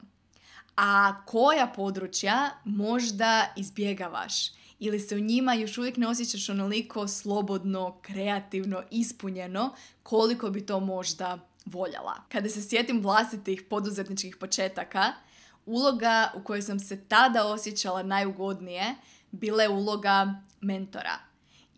A 0.76 1.22
koja 1.26 1.66
područja 1.66 2.50
možda 2.64 3.52
izbjegavaš 3.56 4.58
ili 4.78 5.00
se 5.00 5.16
u 5.16 5.20
njima 5.20 5.54
još 5.54 5.78
uvijek 5.78 5.96
ne 5.96 6.08
osjećaš 6.08 6.48
onoliko 6.48 7.08
slobodno, 7.08 7.98
kreativno, 8.02 8.82
ispunjeno 8.90 9.74
koliko 10.02 10.50
bi 10.50 10.66
to 10.66 10.80
možda 10.80 11.38
voljela. 11.64 12.14
Kada 12.28 12.48
se 12.48 12.62
sjetim 12.62 13.00
vlastitih 13.00 13.62
poduzetničkih 13.70 14.36
početaka, 14.36 15.12
uloga 15.66 16.32
u 16.34 16.42
kojoj 16.42 16.62
sam 16.62 16.80
se 16.80 17.04
tada 17.04 17.46
osjećala 17.46 18.02
najugodnije 18.02 18.94
bila 19.30 19.62
je 19.62 19.68
uloga 19.68 20.34
mentora. 20.60 21.27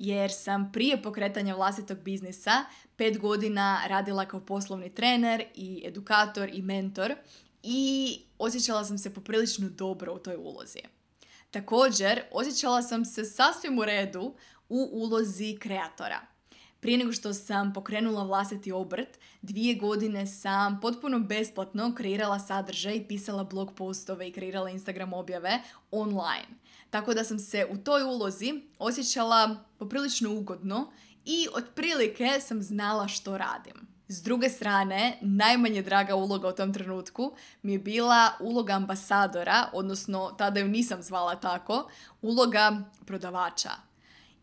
Jer 0.00 0.32
sam 0.32 0.70
prije 0.72 1.02
pokretanja 1.02 1.54
vlastitog 1.54 1.98
biznisa 1.98 2.64
pet 2.96 3.18
godina 3.18 3.80
radila 3.86 4.26
kao 4.26 4.40
poslovni 4.40 4.94
trener 4.94 5.44
i 5.54 5.82
edukator 5.86 6.50
i 6.52 6.62
mentor 6.62 7.14
i 7.62 8.18
osjećala 8.38 8.84
sam 8.84 8.98
se 8.98 9.14
poprilično 9.14 9.68
dobro 9.68 10.14
u 10.14 10.18
toj 10.18 10.36
ulozi. 10.36 10.78
Također, 11.50 12.22
osjećala 12.32 12.82
sam 12.82 13.04
se 13.04 13.24
sasvim 13.24 13.78
u 13.78 13.84
redu 13.84 14.34
u 14.68 14.88
ulozi 14.92 15.56
kreatora. 15.60 16.20
Prije 16.80 16.98
nego 16.98 17.12
što 17.12 17.34
sam 17.34 17.72
pokrenula 17.72 18.22
vlastiti 18.22 18.72
obrt, 18.72 19.18
dvije 19.42 19.74
godine 19.74 20.26
sam 20.26 20.80
potpuno 20.80 21.18
besplatno 21.18 21.94
kreirala 21.94 22.38
sadržaj, 22.38 23.08
pisala 23.08 23.44
blog 23.44 23.74
postove 23.74 24.28
i 24.28 24.32
kreirala 24.32 24.70
Instagram 24.70 25.12
objave 25.12 25.62
online. 25.90 26.60
Tako 26.90 27.14
da 27.14 27.24
sam 27.24 27.38
se 27.38 27.66
u 27.70 27.76
toj 27.76 28.02
ulozi 28.02 28.62
osjećala 28.78 29.56
poprilično 29.78 30.32
ugodno 30.32 30.92
i 31.24 31.46
otprilike 31.54 32.40
sam 32.40 32.62
znala 32.62 33.08
što 33.08 33.38
radim. 33.38 33.90
S 34.08 34.22
druge 34.22 34.48
strane, 34.48 35.18
najmanje 35.20 35.82
draga 35.82 36.14
uloga 36.14 36.48
u 36.48 36.52
tom 36.52 36.74
trenutku 36.74 37.32
mi 37.62 37.72
je 37.72 37.78
bila 37.78 38.30
uloga 38.40 38.72
ambasadora, 38.72 39.68
odnosno 39.72 40.34
tada 40.38 40.60
ju 40.60 40.68
nisam 40.68 41.02
zvala 41.02 41.36
tako, 41.36 41.90
uloga 42.22 42.82
prodavača. 43.06 43.70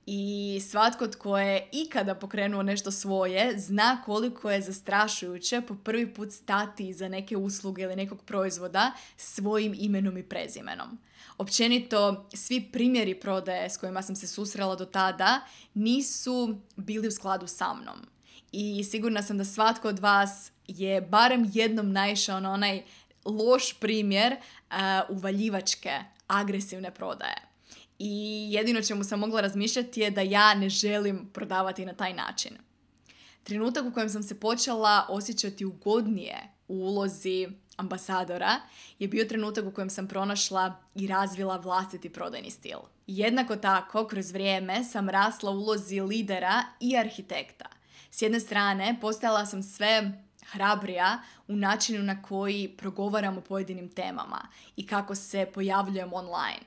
I 0.05 0.61
svatko 0.69 1.07
tko 1.07 1.37
je 1.37 1.69
ikada 1.71 2.15
pokrenuo 2.15 2.63
nešto 2.63 2.91
svoje 2.91 3.59
zna 3.59 4.01
koliko 4.05 4.51
je 4.51 4.61
zastrašujuće 4.61 5.61
po 5.61 5.75
prvi 5.75 6.13
put 6.13 6.31
stati 6.31 6.93
za 6.93 7.09
neke 7.09 7.37
usluge 7.37 7.81
ili 7.81 7.95
nekog 7.95 8.23
proizvoda 8.23 8.91
svojim 9.17 9.75
imenom 9.79 10.17
i 10.17 10.23
prezimenom. 10.23 10.97
Općenito, 11.37 12.29
svi 12.33 12.69
primjeri 12.71 13.19
prodaje 13.19 13.69
s 13.69 13.77
kojima 13.77 14.01
sam 14.01 14.15
se 14.15 14.27
susrela 14.27 14.75
do 14.75 14.85
tada 14.85 15.41
nisu 15.73 16.57
bili 16.75 17.07
u 17.07 17.11
skladu 17.11 17.47
sa 17.47 17.73
mnom. 17.73 18.07
I 18.51 18.83
sigurna 18.83 19.23
sam 19.23 19.37
da 19.37 19.45
svatko 19.45 19.87
od 19.87 19.99
vas 19.99 20.51
je 20.67 21.01
barem 21.01 21.51
jednom 21.53 21.91
naišao 21.91 22.39
na 22.39 22.51
onaj 22.51 22.83
loš 23.25 23.73
primjer 23.79 24.33
uh, 24.33 24.77
uvaljivačke, 25.09 25.91
agresivne 26.27 26.91
prodaje. 26.91 27.41
I 27.99 28.47
jedino 28.51 28.81
čemu 28.81 29.03
sam 29.03 29.19
mogla 29.19 29.41
razmišljati 29.41 30.01
je 30.01 30.11
da 30.11 30.21
ja 30.21 30.53
ne 30.53 30.69
želim 30.69 31.29
prodavati 31.33 31.85
na 31.85 31.93
taj 31.93 32.13
način. 32.13 32.57
Trenutak 33.47 33.85
u 33.85 33.91
kojem 33.91 34.09
sam 34.09 34.23
se 34.23 34.39
počela 34.39 35.05
osjećati 35.09 35.65
ugodnije 35.65 36.37
u 36.67 36.73
ulozi 36.73 37.47
ambasadora 37.77 38.55
je 38.99 39.07
bio 39.07 39.25
trenutak 39.25 39.65
u 39.65 39.71
kojem 39.71 39.89
sam 39.89 40.07
pronašla 40.07 40.75
i 40.95 41.07
razvila 41.07 41.57
vlastiti 41.57 42.09
prodajni 42.09 42.51
stil. 42.51 42.77
Jednako 43.07 43.55
tako, 43.55 44.07
kroz 44.07 44.31
vrijeme 44.31 44.83
sam 44.83 45.09
rasla 45.09 45.51
u 45.51 45.53
ulozi 45.53 46.01
lidera 46.01 46.63
i 46.79 46.97
arhitekta. 46.97 47.65
S 48.11 48.21
jedne 48.21 48.39
strane, 48.39 48.97
postajala 49.01 49.45
sam 49.45 49.63
sve 49.63 50.23
hrabrija 50.45 51.19
u 51.47 51.55
načinu 51.55 52.03
na 52.03 52.21
koji 52.21 52.75
progovaram 52.77 53.37
o 53.37 53.41
pojedinim 53.41 53.89
temama 53.89 54.47
i 54.75 54.87
kako 54.87 55.15
se 55.15 55.51
pojavljujem 55.53 56.13
online. 56.13 56.65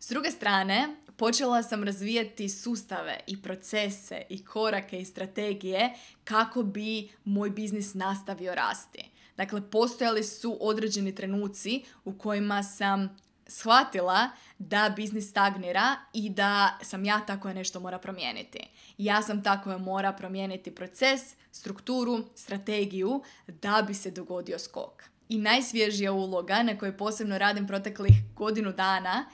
S 0.00 0.08
druge 0.08 0.30
strane, 0.30 0.96
počela 1.16 1.62
sam 1.62 1.84
razvijati 1.84 2.48
sustave 2.48 3.20
i 3.26 3.42
procese 3.42 4.22
i 4.28 4.44
korake 4.44 5.00
i 5.00 5.04
strategije 5.04 5.94
kako 6.24 6.62
bi 6.62 7.08
moj 7.24 7.50
biznis 7.50 7.94
nastavio 7.94 8.54
rasti. 8.54 9.10
Dakle, 9.36 9.70
postojali 9.70 10.24
su 10.24 10.58
određeni 10.60 11.14
trenuci 11.14 11.84
u 12.04 12.18
kojima 12.18 12.62
sam 12.62 13.16
shvatila 13.46 14.30
da 14.58 14.92
biznis 14.96 15.30
stagnira 15.30 15.96
i 16.12 16.30
da 16.30 16.78
sam 16.82 17.04
ja 17.04 17.20
tako 17.26 17.42
koja 17.42 17.54
nešto 17.54 17.80
mora 17.80 17.98
promijeniti. 17.98 18.60
Ja 18.98 19.22
sam 19.22 19.42
tako 19.42 19.64
koja 19.64 19.78
mora 19.78 20.12
promijeniti 20.12 20.74
proces, 20.74 21.20
strukturu, 21.52 22.24
strategiju 22.34 23.22
da 23.46 23.84
bi 23.86 23.94
se 23.94 24.10
dogodio 24.10 24.58
skok. 24.58 25.02
I 25.28 25.38
najsvježija 25.38 26.12
uloga 26.12 26.62
na 26.62 26.78
kojoj 26.78 26.96
posebno 26.96 27.38
radim 27.38 27.66
proteklih 27.66 28.14
godinu 28.34 28.72
dana 28.72 29.24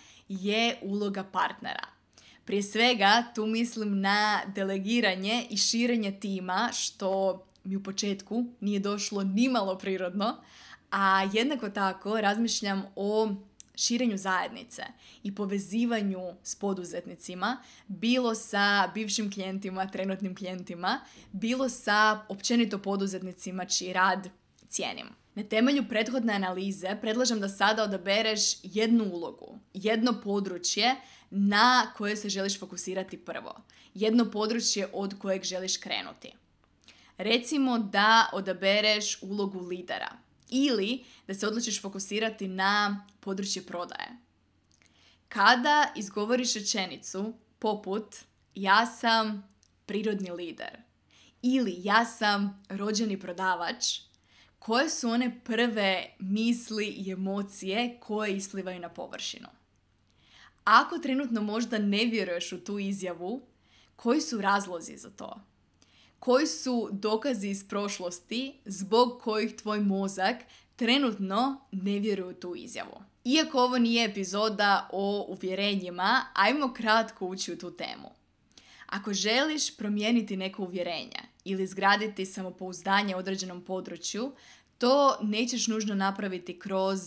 je 0.40 0.78
uloga 0.82 1.24
partnera. 1.24 1.86
Prije 2.44 2.62
svega 2.62 3.24
tu 3.34 3.46
mislim 3.46 4.00
na 4.00 4.40
delegiranje 4.54 5.46
i 5.50 5.56
širenje 5.56 6.20
tima 6.20 6.70
što 6.72 7.42
mi 7.64 7.76
u 7.76 7.82
početku 7.82 8.44
nije 8.60 8.80
došlo 8.80 9.22
nimalo 9.22 9.78
prirodno, 9.78 10.36
a 10.90 11.28
jednako 11.32 11.70
tako 11.70 12.20
razmišljam 12.20 12.82
o 12.96 13.34
širenju 13.74 14.16
zajednice 14.16 14.82
i 15.22 15.34
povezivanju 15.34 16.20
s 16.42 16.54
poduzetnicima, 16.54 17.56
bilo 17.86 18.34
sa 18.34 18.90
bivšim 18.94 19.32
klijentima, 19.32 19.86
trenutnim 19.86 20.36
klijentima, 20.36 21.00
bilo 21.32 21.68
sa 21.68 22.24
općenito 22.28 22.78
poduzetnicima 22.78 23.64
čiji 23.64 23.92
rad 23.92 24.28
cijenim. 24.72 25.06
Na 25.34 25.42
temelju 25.42 25.88
prethodne 25.88 26.32
analize 26.32 26.96
predlažem 27.00 27.40
da 27.40 27.48
sada 27.48 27.84
odabereš 27.84 28.40
jednu 28.62 29.04
ulogu, 29.04 29.58
jedno 29.74 30.20
područje 30.20 30.96
na 31.30 31.92
koje 31.96 32.16
se 32.16 32.28
želiš 32.28 32.58
fokusirati 32.58 33.16
prvo. 33.16 33.62
Jedno 33.94 34.30
područje 34.30 34.88
od 34.92 35.18
kojeg 35.18 35.44
želiš 35.44 35.76
krenuti. 35.76 36.32
Recimo 37.18 37.78
da 37.78 38.30
odabereš 38.32 39.22
ulogu 39.22 39.60
lidera 39.60 40.12
ili 40.50 41.04
da 41.26 41.34
se 41.34 41.46
odlučiš 41.46 41.82
fokusirati 41.82 42.48
na 42.48 43.06
područje 43.20 43.62
prodaje. 43.62 44.08
Kada 45.28 45.92
izgovoriš 45.96 46.54
rečenicu 46.54 47.34
poput 47.58 48.16
ja 48.54 48.86
sam 48.86 49.48
prirodni 49.86 50.30
lider 50.30 50.82
ili 51.42 51.74
ja 51.78 52.04
sam 52.04 52.64
rođeni 52.68 53.20
prodavač, 53.20 53.84
koje 54.64 54.90
su 54.90 55.08
one 55.08 55.40
prve 55.44 56.06
misli 56.18 56.86
i 56.86 57.12
emocije 57.12 57.96
koje 58.00 58.36
isplivaju 58.36 58.80
na 58.80 58.88
površinu? 58.88 59.48
Ako 60.64 60.98
trenutno 60.98 61.42
možda 61.42 61.78
ne 61.78 62.04
vjeruješ 62.04 62.52
u 62.52 62.64
tu 62.64 62.78
izjavu, 62.78 63.42
koji 63.96 64.20
su 64.20 64.40
razlozi 64.40 64.96
za 64.96 65.10
to? 65.10 65.40
Koji 66.18 66.46
su 66.46 66.88
dokazi 66.92 67.48
iz 67.48 67.68
prošlosti 67.68 68.54
zbog 68.64 69.20
kojih 69.22 69.56
tvoj 69.56 69.80
mozak 69.80 70.36
trenutno 70.76 71.60
ne 71.72 71.98
vjeruje 71.98 72.28
u 72.28 72.40
tu 72.40 72.54
izjavu? 72.56 73.02
Iako 73.24 73.62
ovo 73.62 73.78
nije 73.78 74.04
epizoda 74.04 74.88
o 74.92 75.26
uvjerenjima, 75.28 76.26
ajmo 76.34 76.72
kratko 76.72 77.26
ući 77.26 77.52
u 77.52 77.58
tu 77.58 77.76
temu. 77.76 78.10
Ako 78.86 79.12
želiš 79.12 79.76
promijeniti 79.76 80.36
neko 80.36 80.62
uvjerenje 80.62 81.31
ili 81.44 81.66
zgraditi 81.66 82.26
samopouzdanje 82.26 83.16
u 83.16 83.18
određenom 83.18 83.64
području, 83.64 84.32
to 84.78 85.18
nećeš 85.22 85.66
nužno 85.66 85.94
napraviti 85.94 86.58
kroz 86.58 87.00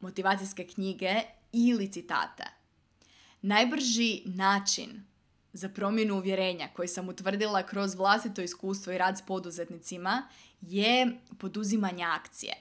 motivacijske 0.00 0.66
knjige 0.66 1.14
ili 1.52 1.92
citate. 1.92 2.44
Najbrži 3.42 4.22
način 4.24 5.04
za 5.52 5.68
promjenu 5.68 6.14
uvjerenja 6.14 6.68
koji 6.76 6.88
sam 6.88 7.08
utvrdila 7.08 7.62
kroz 7.62 7.94
vlastito 7.94 8.42
iskustvo 8.42 8.92
i 8.92 8.98
rad 8.98 9.18
s 9.18 9.22
poduzetnicima 9.22 10.28
je 10.60 11.18
poduzimanje 11.38 12.04
akcije. 12.04 12.54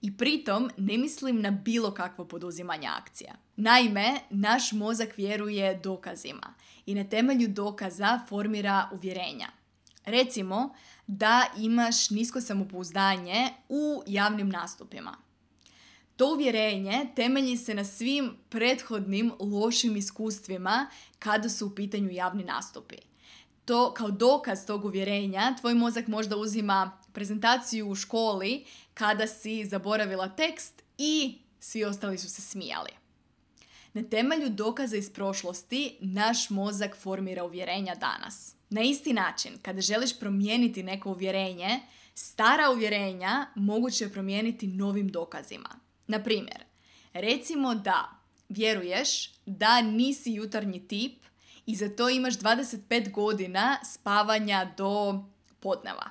I 0.00 0.16
pritom 0.16 0.70
ne 0.76 0.98
mislim 0.98 1.40
na 1.40 1.50
bilo 1.50 1.90
kakvo 1.94 2.24
poduzimanje 2.24 2.88
akcija. 2.88 3.34
Naime, 3.56 4.20
naš 4.30 4.72
mozak 4.72 5.16
vjeruje 5.16 5.80
dokazima 5.82 6.54
i 6.86 6.94
na 6.94 7.04
temelju 7.04 7.48
dokaza 7.48 8.20
formira 8.28 8.88
uvjerenja. 8.92 9.48
Recimo 10.04 10.74
da 11.06 11.46
imaš 11.58 12.10
nisko 12.10 12.40
samopouzdanje 12.40 13.48
u 13.68 14.02
javnim 14.06 14.48
nastupima. 14.48 15.16
To 16.16 16.32
uvjerenje 16.32 17.06
temelji 17.16 17.56
se 17.56 17.74
na 17.74 17.84
svim 17.84 18.36
prethodnim 18.48 19.32
lošim 19.40 19.96
iskustvima 19.96 20.86
kada 21.18 21.48
su 21.48 21.66
u 21.66 21.74
pitanju 21.74 22.10
javni 22.10 22.44
nastupi. 22.44 22.96
To 23.64 23.94
kao 23.94 24.10
dokaz 24.10 24.66
tog 24.66 24.84
uvjerenja 24.84 25.54
tvoj 25.60 25.74
mozak 25.74 26.06
možda 26.06 26.36
uzima 26.36 26.98
prezentaciju 27.12 27.88
u 27.88 27.94
školi 27.94 28.64
kada 28.94 29.26
si 29.26 29.64
zaboravila 29.64 30.28
tekst 30.28 30.82
i 30.98 31.38
svi 31.60 31.84
ostali 31.84 32.18
su 32.18 32.30
se 32.30 32.42
smijali. 32.42 32.90
Na 33.92 34.02
temelju 34.02 34.48
dokaza 34.48 34.96
iz 34.96 35.10
prošlosti 35.10 35.96
naš 36.00 36.50
mozak 36.50 36.96
formira 36.96 37.44
uvjerenja 37.44 37.94
danas. 37.94 38.53
Na 38.74 38.82
isti 38.82 39.12
način, 39.12 39.52
kada 39.62 39.80
želiš 39.80 40.18
promijeniti 40.18 40.82
neko 40.82 41.10
uvjerenje, 41.10 41.80
stara 42.14 42.70
uvjerenja 42.70 43.46
moguće 43.54 44.04
je 44.04 44.12
promijeniti 44.12 44.66
novim 44.66 45.08
dokazima. 45.08 45.68
Na 46.06 46.22
primjer, 46.22 46.64
recimo 47.12 47.74
da 47.74 48.10
vjeruješ 48.48 49.32
da 49.46 49.82
nisi 49.82 50.32
jutarnji 50.32 50.88
tip 50.88 51.24
i 51.66 51.76
za 51.76 51.88
to 51.96 52.08
imaš 52.08 52.34
25 52.34 53.10
godina 53.10 53.78
spavanja 53.84 54.72
do 54.76 55.24
podneva. 55.60 56.10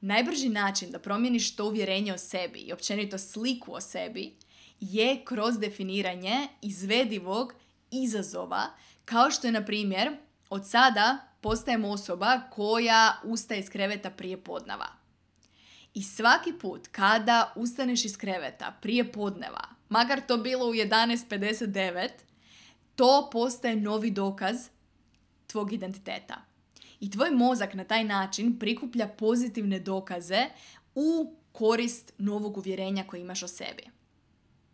Najbrži 0.00 0.48
način 0.48 0.90
da 0.90 0.98
promijeniš 0.98 1.56
to 1.56 1.64
uvjerenje 1.64 2.14
o 2.14 2.18
sebi 2.18 2.58
i 2.58 2.72
općenito 2.72 3.18
sliku 3.18 3.74
o 3.74 3.80
sebi 3.80 4.36
je 4.80 5.24
kroz 5.24 5.58
definiranje 5.58 6.48
izvedivog 6.62 7.52
izazova 7.90 8.66
kao 9.04 9.30
što 9.30 9.46
je 9.46 9.52
na 9.52 9.64
primjer 9.64 10.16
od 10.50 10.68
sada 10.68 11.26
postajem 11.46 11.84
osoba 11.84 12.40
koja 12.50 13.20
ustaje 13.24 13.60
iz 13.60 13.70
kreveta 13.70 14.10
prije 14.10 14.36
podneva. 14.36 14.86
I 15.94 16.02
svaki 16.02 16.52
put 16.52 16.88
kada 16.92 17.52
ustaneš 17.56 18.04
iz 18.04 18.16
kreveta 18.16 18.78
prije 18.82 19.12
podneva, 19.12 19.62
makar 19.88 20.20
to 20.28 20.36
bilo 20.36 20.66
u 20.66 20.72
11.59, 20.72 22.08
to 22.96 23.28
postaje 23.32 23.76
novi 23.76 24.10
dokaz 24.10 24.56
tvog 25.46 25.72
identiteta. 25.72 26.42
I 27.00 27.10
tvoj 27.10 27.30
mozak 27.30 27.74
na 27.74 27.84
taj 27.84 28.04
način 28.04 28.58
prikuplja 28.58 29.08
pozitivne 29.08 29.78
dokaze 29.78 30.46
u 30.94 31.36
korist 31.52 32.12
novog 32.18 32.56
uvjerenja 32.56 33.04
koje 33.06 33.20
imaš 33.20 33.42
o 33.42 33.48
sebi. 33.48 33.84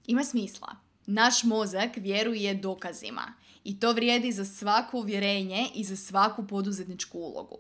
Ima 0.07 0.25
smisla. 0.25 0.77
Naš 1.07 1.45
mozak 1.45 1.91
vjeruje 1.97 2.55
dokazima 2.55 3.35
i 3.65 3.81
to 3.81 3.93
vrijedi 3.93 4.33
za 4.33 4.45
svako 4.45 4.99
uvjerenje 4.99 5.69
i 5.75 5.85
za 5.85 5.97
svaku 5.97 6.47
poduzetničku 6.47 7.19
ulogu. 7.19 7.59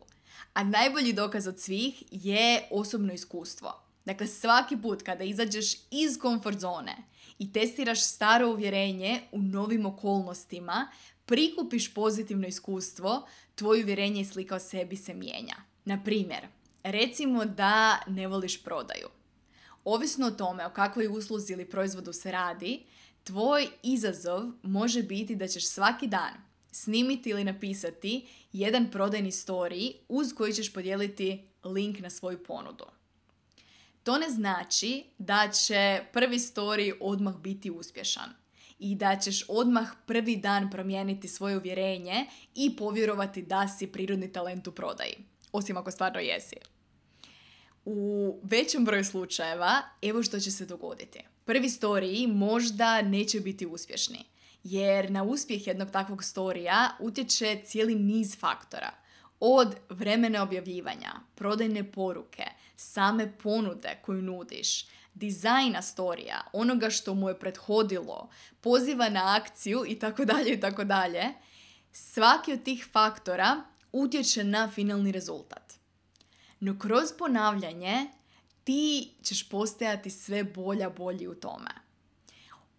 A 0.54 0.64
najbolji 0.64 1.12
dokaz 1.12 1.46
od 1.46 1.60
svih 1.60 2.02
je 2.10 2.68
osobno 2.70 3.12
iskustvo. 3.12 3.82
Dakle, 4.04 4.26
svaki 4.26 4.76
put 4.76 5.02
kada 5.02 5.24
izađeš 5.24 5.74
iz 5.90 6.18
komfort 6.18 6.58
zone 6.58 6.96
i 7.38 7.52
testiraš 7.52 8.02
staro 8.02 8.48
uvjerenje 8.48 9.20
u 9.32 9.42
novim 9.42 9.86
okolnostima, 9.86 10.90
prikupiš 11.26 11.94
pozitivno 11.94 12.46
iskustvo, 12.46 13.26
tvoje 13.54 13.84
uvjerenje 13.84 14.20
i 14.20 14.24
slika 14.24 14.54
o 14.54 14.58
sebi 14.58 14.96
se 14.96 15.14
mijenja. 15.14 15.56
Na 15.84 16.02
primjer, 16.04 16.46
recimo 16.82 17.44
da 17.44 17.98
ne 18.06 18.26
voliš 18.26 18.62
prodaju. 18.62 19.08
Ovisno 19.84 20.26
o 20.26 20.30
tome 20.30 20.66
o 20.66 20.70
kakvoj 20.70 21.06
usluzi 21.06 21.52
ili 21.52 21.64
proizvodu 21.64 22.12
se 22.12 22.32
radi, 22.32 22.82
tvoj 23.24 23.68
izazov 23.82 24.42
može 24.62 25.02
biti 25.02 25.36
da 25.36 25.48
ćeš 25.48 25.68
svaki 25.68 26.06
dan 26.06 26.32
snimiti 26.72 27.30
ili 27.30 27.44
napisati 27.44 28.28
jedan 28.52 28.90
prodajni 28.90 29.30
story 29.30 29.92
uz 30.08 30.32
koji 30.36 30.52
ćeš 30.52 30.72
podijeliti 30.72 31.48
link 31.64 31.98
na 31.98 32.10
svoju 32.10 32.44
ponudu. 32.44 32.84
To 34.02 34.18
ne 34.18 34.30
znači 34.30 35.04
da 35.18 35.50
će 35.50 36.04
prvi 36.12 36.38
story 36.38 36.92
odmah 37.00 37.36
biti 37.36 37.70
uspješan 37.70 38.30
i 38.78 38.94
da 38.94 39.16
ćeš 39.16 39.44
odmah 39.48 39.88
prvi 40.06 40.36
dan 40.36 40.70
promijeniti 40.70 41.28
svoje 41.28 41.56
uvjerenje 41.56 42.26
i 42.54 42.76
povjerovati 42.76 43.42
da 43.42 43.68
si 43.68 43.86
prirodni 43.86 44.32
talent 44.32 44.66
u 44.66 44.72
prodaji. 44.72 45.14
Osim 45.52 45.76
ako 45.76 45.90
stvarno 45.90 46.20
jesi. 46.20 46.56
U 47.84 48.40
većem 48.42 48.84
broju 48.84 49.04
slučajeva, 49.04 49.82
evo 50.02 50.22
što 50.22 50.40
će 50.40 50.50
se 50.50 50.66
dogoditi. 50.66 51.20
Prvi 51.44 51.68
story 51.68 52.34
možda 52.34 53.02
neće 53.02 53.40
biti 53.40 53.66
uspješni, 53.66 54.24
jer 54.64 55.10
na 55.10 55.22
uspjeh 55.22 55.66
jednog 55.66 55.90
takvog 55.90 56.24
storija 56.24 56.96
utječe 57.00 57.60
cijeli 57.64 57.94
niz 57.94 58.38
faktora. 58.38 58.90
Od 59.40 59.76
vremena 59.88 60.42
objavljivanja, 60.42 61.12
prodajne 61.34 61.92
poruke, 61.92 62.44
same 62.76 63.32
ponude 63.38 63.98
koju 64.02 64.22
nudiš, 64.22 64.86
dizajna 65.14 65.82
storija, 65.82 66.40
onoga 66.52 66.90
što 66.90 67.14
mu 67.14 67.28
je 67.28 67.38
prethodilo, 67.38 68.30
poziva 68.60 69.08
na 69.08 69.36
akciju 69.36 69.84
i 69.88 69.98
tako 69.98 70.24
dalje 70.24 70.52
i 70.52 70.60
tako 70.60 70.84
dalje. 70.84 71.24
Svaki 71.92 72.52
od 72.52 72.62
tih 72.62 72.88
faktora 72.92 73.62
utječe 73.92 74.44
na 74.44 74.70
finalni 74.70 75.12
rezultat. 75.12 75.72
No 76.60 76.78
kroz 76.78 77.12
ponavljanje 77.18 78.06
ti 78.64 79.10
ćeš 79.22 79.48
postajati 79.48 80.10
sve 80.10 80.44
bolja 80.44 80.90
bolji 80.90 81.28
u 81.28 81.34
tome. 81.34 81.70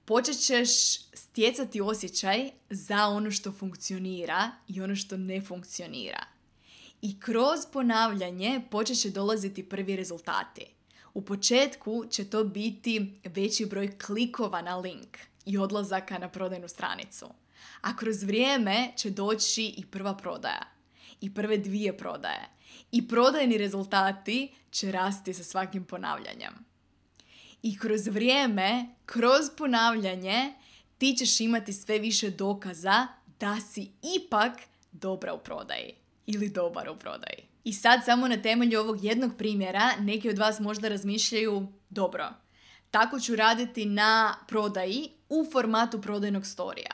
Počet 0.05 0.39
ćeš 0.39 0.69
stjecati 1.13 1.81
osjećaj 1.81 2.49
za 2.69 3.07
ono 3.07 3.31
što 3.31 3.51
funkcionira 3.51 4.51
i 4.67 4.81
ono 4.81 4.95
što 4.95 5.17
ne 5.17 5.41
funkcionira. 5.41 6.25
I 7.01 7.19
kroz 7.19 7.59
ponavljanje 7.73 8.61
počet 8.71 8.97
će 9.01 9.09
dolaziti 9.09 9.69
prvi 9.69 9.95
rezultati. 9.95 10.65
U 11.13 11.21
početku 11.21 12.05
će 12.09 12.29
to 12.29 12.43
biti 12.43 13.13
veći 13.23 13.65
broj 13.65 13.97
klikova 13.97 14.61
na 14.61 14.77
link 14.77 15.17
i 15.45 15.57
odlazaka 15.57 16.17
na 16.17 16.29
prodajnu 16.29 16.67
stranicu. 16.67 17.25
A 17.81 17.95
kroz 17.95 18.23
vrijeme 18.23 18.93
će 18.95 19.09
doći 19.09 19.73
i 19.77 19.85
prva 19.85 20.17
prodaja. 20.17 20.67
I 21.21 21.33
prve 21.33 21.57
dvije 21.57 21.97
prodaje. 21.97 22.49
I 22.91 23.07
prodajni 23.07 23.57
rezultati 23.57 24.53
će 24.73 24.91
rasti 24.91 25.33
sa 25.33 25.43
svakim 25.43 25.83
ponavljanjem. 25.83 26.53
I 27.63 27.77
kroz 27.77 28.07
vrijeme, 28.07 28.85
kroz 29.05 29.49
ponavljanje, 29.57 30.53
ti 30.97 31.15
ćeš 31.17 31.39
imati 31.39 31.73
sve 31.73 31.99
više 31.99 32.29
dokaza 32.29 33.07
da 33.39 33.57
si 33.73 33.91
ipak 34.17 34.53
dobra 34.91 35.33
u 35.33 35.39
prodaji 35.39 35.93
ili 36.25 36.49
dobar 36.49 36.89
u 36.89 36.95
prodaji. 36.95 37.47
I 37.63 37.73
sad 37.73 37.99
samo 38.05 38.27
na 38.27 38.41
temelju 38.41 38.79
ovog 38.79 39.03
jednog 39.03 39.31
primjera 39.37 39.91
neki 39.99 40.29
od 40.29 40.37
vas 40.37 40.59
možda 40.59 40.87
razmišljaju 40.87 41.67
dobro, 41.89 42.29
tako 42.91 43.19
ću 43.19 43.35
raditi 43.35 43.85
na 43.85 44.35
prodaji 44.47 45.09
u 45.29 45.45
formatu 45.51 46.01
prodajnog 46.01 46.45
storija. 46.45 46.91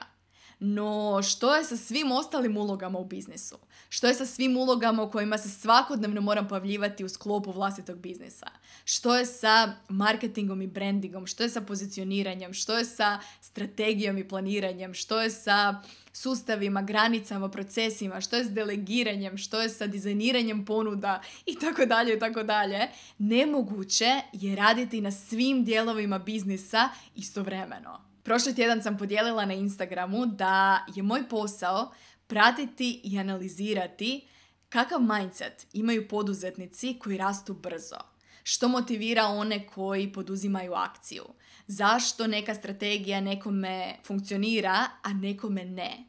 No, 0.60 1.22
što 1.24 1.56
je 1.56 1.64
sa 1.64 1.78
svim 1.78 2.12
ostalim 2.12 2.58
ulogama 2.58 3.00
u 3.00 3.06
biznisu? 3.06 3.58
Što 3.92 4.08
je 4.08 4.14
sa 4.14 4.26
svim 4.26 4.58
ulogama 4.58 5.04
u 5.04 5.12
kojima 5.12 5.38
se 5.38 5.50
svakodnevno 5.50 6.22
moram 6.22 6.48
pojavljivati 6.48 7.04
u 7.04 7.10
sklopu 7.10 7.52
vlastitog 7.52 7.98
biznisa? 7.98 8.48
Što 8.86 9.16
je 9.16 9.26
sa 9.26 9.74
marketingom 9.90 10.62
i 10.62 10.68
brandingom? 10.68 11.28
Što 11.28 11.44
je 11.44 11.50
sa 11.50 11.62
pozicioniranjem? 11.62 12.54
Što 12.54 12.78
je 12.78 12.86
sa 12.86 13.20
strategijom 13.42 14.18
i 14.18 14.28
planiranjem? 14.28 14.94
Što 14.94 15.22
je 15.22 15.30
sa 15.30 15.82
sustavima, 16.14 16.82
granicama, 16.82 17.50
procesima? 17.50 18.22
Što 18.22 18.36
je 18.36 18.44
s 18.44 18.52
delegiranjem? 18.52 19.38
Što 19.38 19.62
je 19.62 19.70
sa 19.70 19.88
dizajniranjem 19.88 20.66
ponuda? 20.66 21.22
I 21.46 21.56
tako 21.56 21.86
dalje 21.86 22.16
i 22.16 22.20
tako 22.20 22.44
dalje. 22.44 22.88
Nemoguće 23.18 24.22
je 24.34 24.56
raditi 24.56 25.02
na 25.02 25.12
svim 25.12 25.66
dijelovima 25.66 26.20
biznisa 26.20 26.90
istovremeno. 27.16 28.02
Prošli 28.24 28.56
tjedan 28.56 28.84
sam 28.84 28.98
podijelila 28.98 29.46
na 29.46 29.54
Instagramu 29.54 30.26
da 30.26 30.86
je 30.96 31.04
moj 31.04 31.30
posao 31.30 31.92
pratiti 32.30 33.02
i 33.04 33.20
analizirati 33.20 34.28
kakav 34.70 35.02
mindset 35.02 35.68
imaju 35.74 36.08
poduzetnici 36.08 37.00
koji 37.00 37.18
rastu 37.18 37.54
brzo. 37.54 37.98
Što 38.44 38.68
motivira 38.68 39.26
one 39.26 39.68
koji 39.68 40.14
poduzimaju 40.14 40.74
akciju? 40.74 41.24
Zašto 41.68 42.28
neka 42.28 42.56
strategija 42.56 43.22
nekome 43.22 43.96
funkcionira, 44.06 44.86
a 45.04 45.14
nekome 45.14 45.66
ne? 45.66 46.06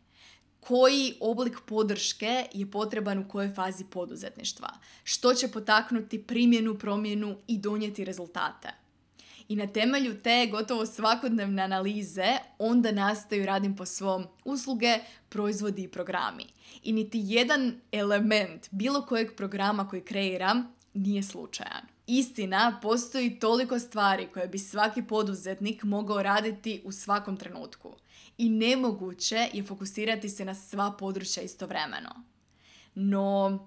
Koji 0.61 1.15
oblik 1.21 1.59
podrške 1.67 2.47
je 2.53 2.71
potreban 2.71 3.19
u 3.19 3.29
kojoj 3.29 3.55
fazi 3.55 3.85
poduzetništva? 3.85 4.69
Što 5.05 5.35
će 5.35 5.49
potaknuti 5.49 6.23
primjenu, 6.27 6.79
promjenu 6.79 7.37
i 7.47 7.59
donijeti 7.59 8.05
rezultate? 8.05 8.80
I 9.51 9.57
na 9.57 9.67
temelju 9.67 10.23
te 10.23 10.49
gotovo 10.51 10.87
svakodnevne 10.87 11.63
analize 11.63 12.37
onda 12.59 12.93
nastaju 12.93 13.47
radim 13.47 13.77
po 13.77 13.87
svom 13.87 14.27
usluge, 14.45 14.99
proizvodi 15.29 15.83
i 15.83 15.89
programi. 15.89 16.47
I 16.83 16.93
niti 16.93 17.21
jedan 17.25 17.81
element 17.93 18.69
bilo 18.71 19.07
kojeg 19.07 19.37
programa 19.37 19.89
koji 19.89 20.03
kreiram 20.03 20.75
nije 20.95 21.23
slučajan. 21.23 21.83
Istina, 22.07 22.79
postoji 22.83 23.39
toliko 23.39 23.79
stvari 23.79 24.29
koje 24.33 24.49
bi 24.49 24.59
svaki 24.59 25.03
poduzetnik 25.03 25.83
mogao 25.85 26.23
raditi 26.23 26.83
u 26.85 26.93
svakom 26.93 27.37
trenutku. 27.37 27.97
I 28.39 28.49
nemoguće 28.49 29.49
je 29.53 29.63
fokusirati 29.63 30.29
se 30.29 30.45
na 30.45 30.55
sva 30.55 30.91
područja 30.99 31.43
istovremeno. 31.43 32.11
No, 32.95 33.59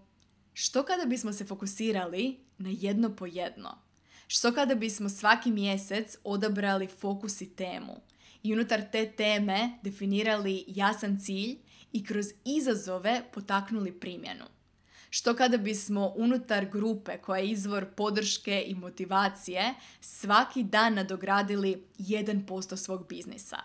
što 0.54 0.84
kada 0.84 1.06
bismo 1.06 1.34
se 1.34 1.46
fokusirali 1.46 2.40
na 2.58 2.70
jedno 2.72 3.16
po 3.16 3.26
jedno? 3.26 3.93
Što 4.28 4.54
kada 4.54 4.76
bismo 4.76 5.10
svaki 5.10 5.52
mjesec 5.52 6.18
odabrali 6.24 6.88
fokus 6.88 7.42
i 7.42 7.56
temu 7.56 8.02
i 8.44 8.54
unutar 8.54 8.82
te 8.92 9.12
teme 9.12 9.80
definirali 9.82 10.64
jasan 10.68 11.20
cilj 11.20 11.58
i 11.92 12.06
kroz 12.06 12.26
izazove 12.46 13.22
potaknuli 13.34 13.92
primjenu? 13.92 14.46
Što 15.10 15.36
kada 15.36 15.58
bismo 15.58 16.14
unutar 16.16 16.66
grupe 16.66 17.18
koja 17.18 17.40
je 17.40 17.50
izvor 17.50 17.86
podrške 17.96 18.64
i 18.68 18.76
motivacije 18.76 19.74
svaki 20.02 20.64
dan 20.64 20.94
nadogradili 20.94 21.84
1% 21.98 22.76
svog 22.76 23.08
biznisa? 23.10 23.58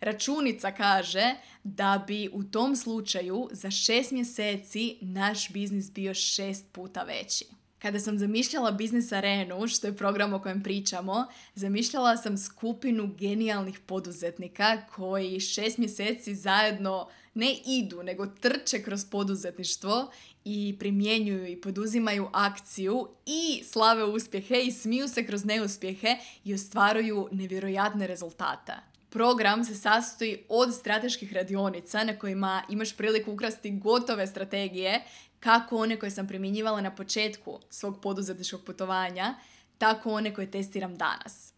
Računica 0.00 0.72
kaže 0.72 1.34
da 1.62 2.04
bi 2.06 2.28
u 2.32 2.44
tom 2.44 2.76
slučaju 2.76 3.48
za 3.52 3.70
šest 3.70 4.10
mjeseci 4.10 4.98
naš 5.00 5.52
biznis 5.52 5.92
bio 5.92 6.14
šest 6.14 6.72
puta 6.72 7.02
veći. 7.02 7.53
Kada 7.84 8.00
sam 8.00 8.18
zamišljala 8.18 8.70
Biznis 8.70 9.12
Arenu, 9.12 9.68
što 9.68 9.86
je 9.86 9.96
program 9.96 10.34
o 10.34 10.42
kojem 10.42 10.62
pričamo, 10.62 11.26
zamišljala 11.54 12.16
sam 12.16 12.38
skupinu 12.38 13.14
genijalnih 13.18 13.80
poduzetnika 13.80 14.82
koji 14.96 15.40
šest 15.40 15.78
mjeseci 15.78 16.34
zajedno 16.34 17.08
ne 17.34 17.56
idu, 17.66 18.02
nego 18.02 18.26
trče 18.26 18.82
kroz 18.82 19.04
poduzetništvo 19.04 20.10
i 20.44 20.76
primjenjuju 20.78 21.46
i 21.46 21.60
poduzimaju 21.60 22.28
akciju 22.32 23.08
i 23.26 23.62
slave 23.64 24.04
uspjehe 24.04 24.62
i 24.62 24.72
smiju 24.72 25.08
se 25.08 25.26
kroz 25.26 25.44
neuspjehe 25.44 26.16
i 26.44 26.54
ostvaruju 26.54 27.28
nevjerojatne 27.32 28.06
rezultate. 28.06 28.72
Program 29.10 29.64
se 29.64 29.74
sastoji 29.74 30.38
od 30.48 30.74
strateških 30.74 31.32
radionica 31.32 32.04
na 32.04 32.18
kojima 32.18 32.62
imaš 32.70 32.96
priliku 32.96 33.32
ukrasti 33.32 33.70
gotove 33.70 34.26
strategije 34.26 35.04
kako 35.44 35.76
one 35.76 35.98
koje 35.98 36.10
sam 36.10 36.28
primjenjivala 36.28 36.80
na 36.80 36.94
početku 36.94 37.58
svog 37.70 38.00
poduzetničkog 38.00 38.60
putovanja, 38.64 39.34
tako 39.78 40.12
one 40.12 40.34
koje 40.34 40.50
testiram 40.50 40.96
danas. 40.96 41.52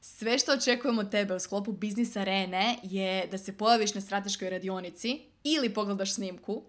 Sve 0.00 0.38
što 0.38 0.52
očekujemo 0.52 1.00
od 1.00 1.10
tebe 1.10 1.34
u 1.34 1.40
sklopu 1.40 1.72
biznis 1.72 2.16
arene 2.16 2.78
je 2.82 3.26
da 3.30 3.38
se 3.38 3.56
pojaviš 3.58 3.94
na 3.94 4.00
strateškoj 4.00 4.50
radionici 4.50 5.20
ili 5.44 5.74
pogledaš 5.74 6.14
snimku, 6.14 6.62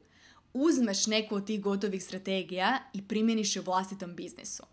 uzmeš 0.54 1.08
neku 1.08 1.36
od 1.36 1.48
tih 1.48 1.62
gotovih 1.62 2.04
strategija 2.04 2.80
i 2.94 3.08
primjeniš 3.08 3.56
je 3.56 3.60
u 3.60 3.66
vlastitom 3.66 4.16
biznisu. 4.16 4.64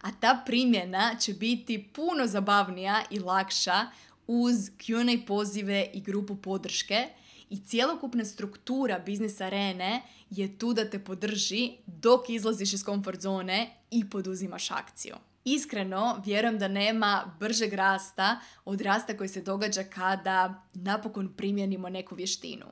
A 0.00 0.08
ta 0.20 0.42
primjena 0.46 1.16
će 1.20 1.32
biti 1.32 1.88
puno 1.94 2.26
zabavnija 2.26 3.02
i 3.10 3.18
lakša 3.18 3.86
uz 4.26 4.56
Q&A 4.56 5.26
pozive 5.26 5.90
i 5.92 6.00
grupu 6.00 6.36
podrške 6.36 7.08
i 7.50 7.58
cjelokupna 7.66 8.24
struktura 8.24 8.98
biznis 8.98 9.40
arene 9.40 10.02
je 10.30 10.58
tu 10.58 10.72
da 10.72 10.90
te 10.90 10.98
podrži 10.98 11.72
dok 11.86 12.30
izlaziš 12.30 12.72
iz 12.72 12.84
komfort 12.84 13.20
zone 13.20 13.70
i 13.90 14.10
poduzimaš 14.10 14.70
akciju. 14.70 15.14
Iskreno, 15.44 16.22
vjerujem 16.24 16.58
da 16.58 16.68
nema 16.68 17.36
bržeg 17.40 17.72
rasta 17.72 18.40
od 18.64 18.80
rasta 18.80 19.16
koji 19.16 19.28
se 19.28 19.42
događa 19.42 19.82
kada 19.82 20.62
napokon 20.74 21.32
primjenimo 21.36 21.88
neku 21.88 22.14
vještinu. 22.14 22.66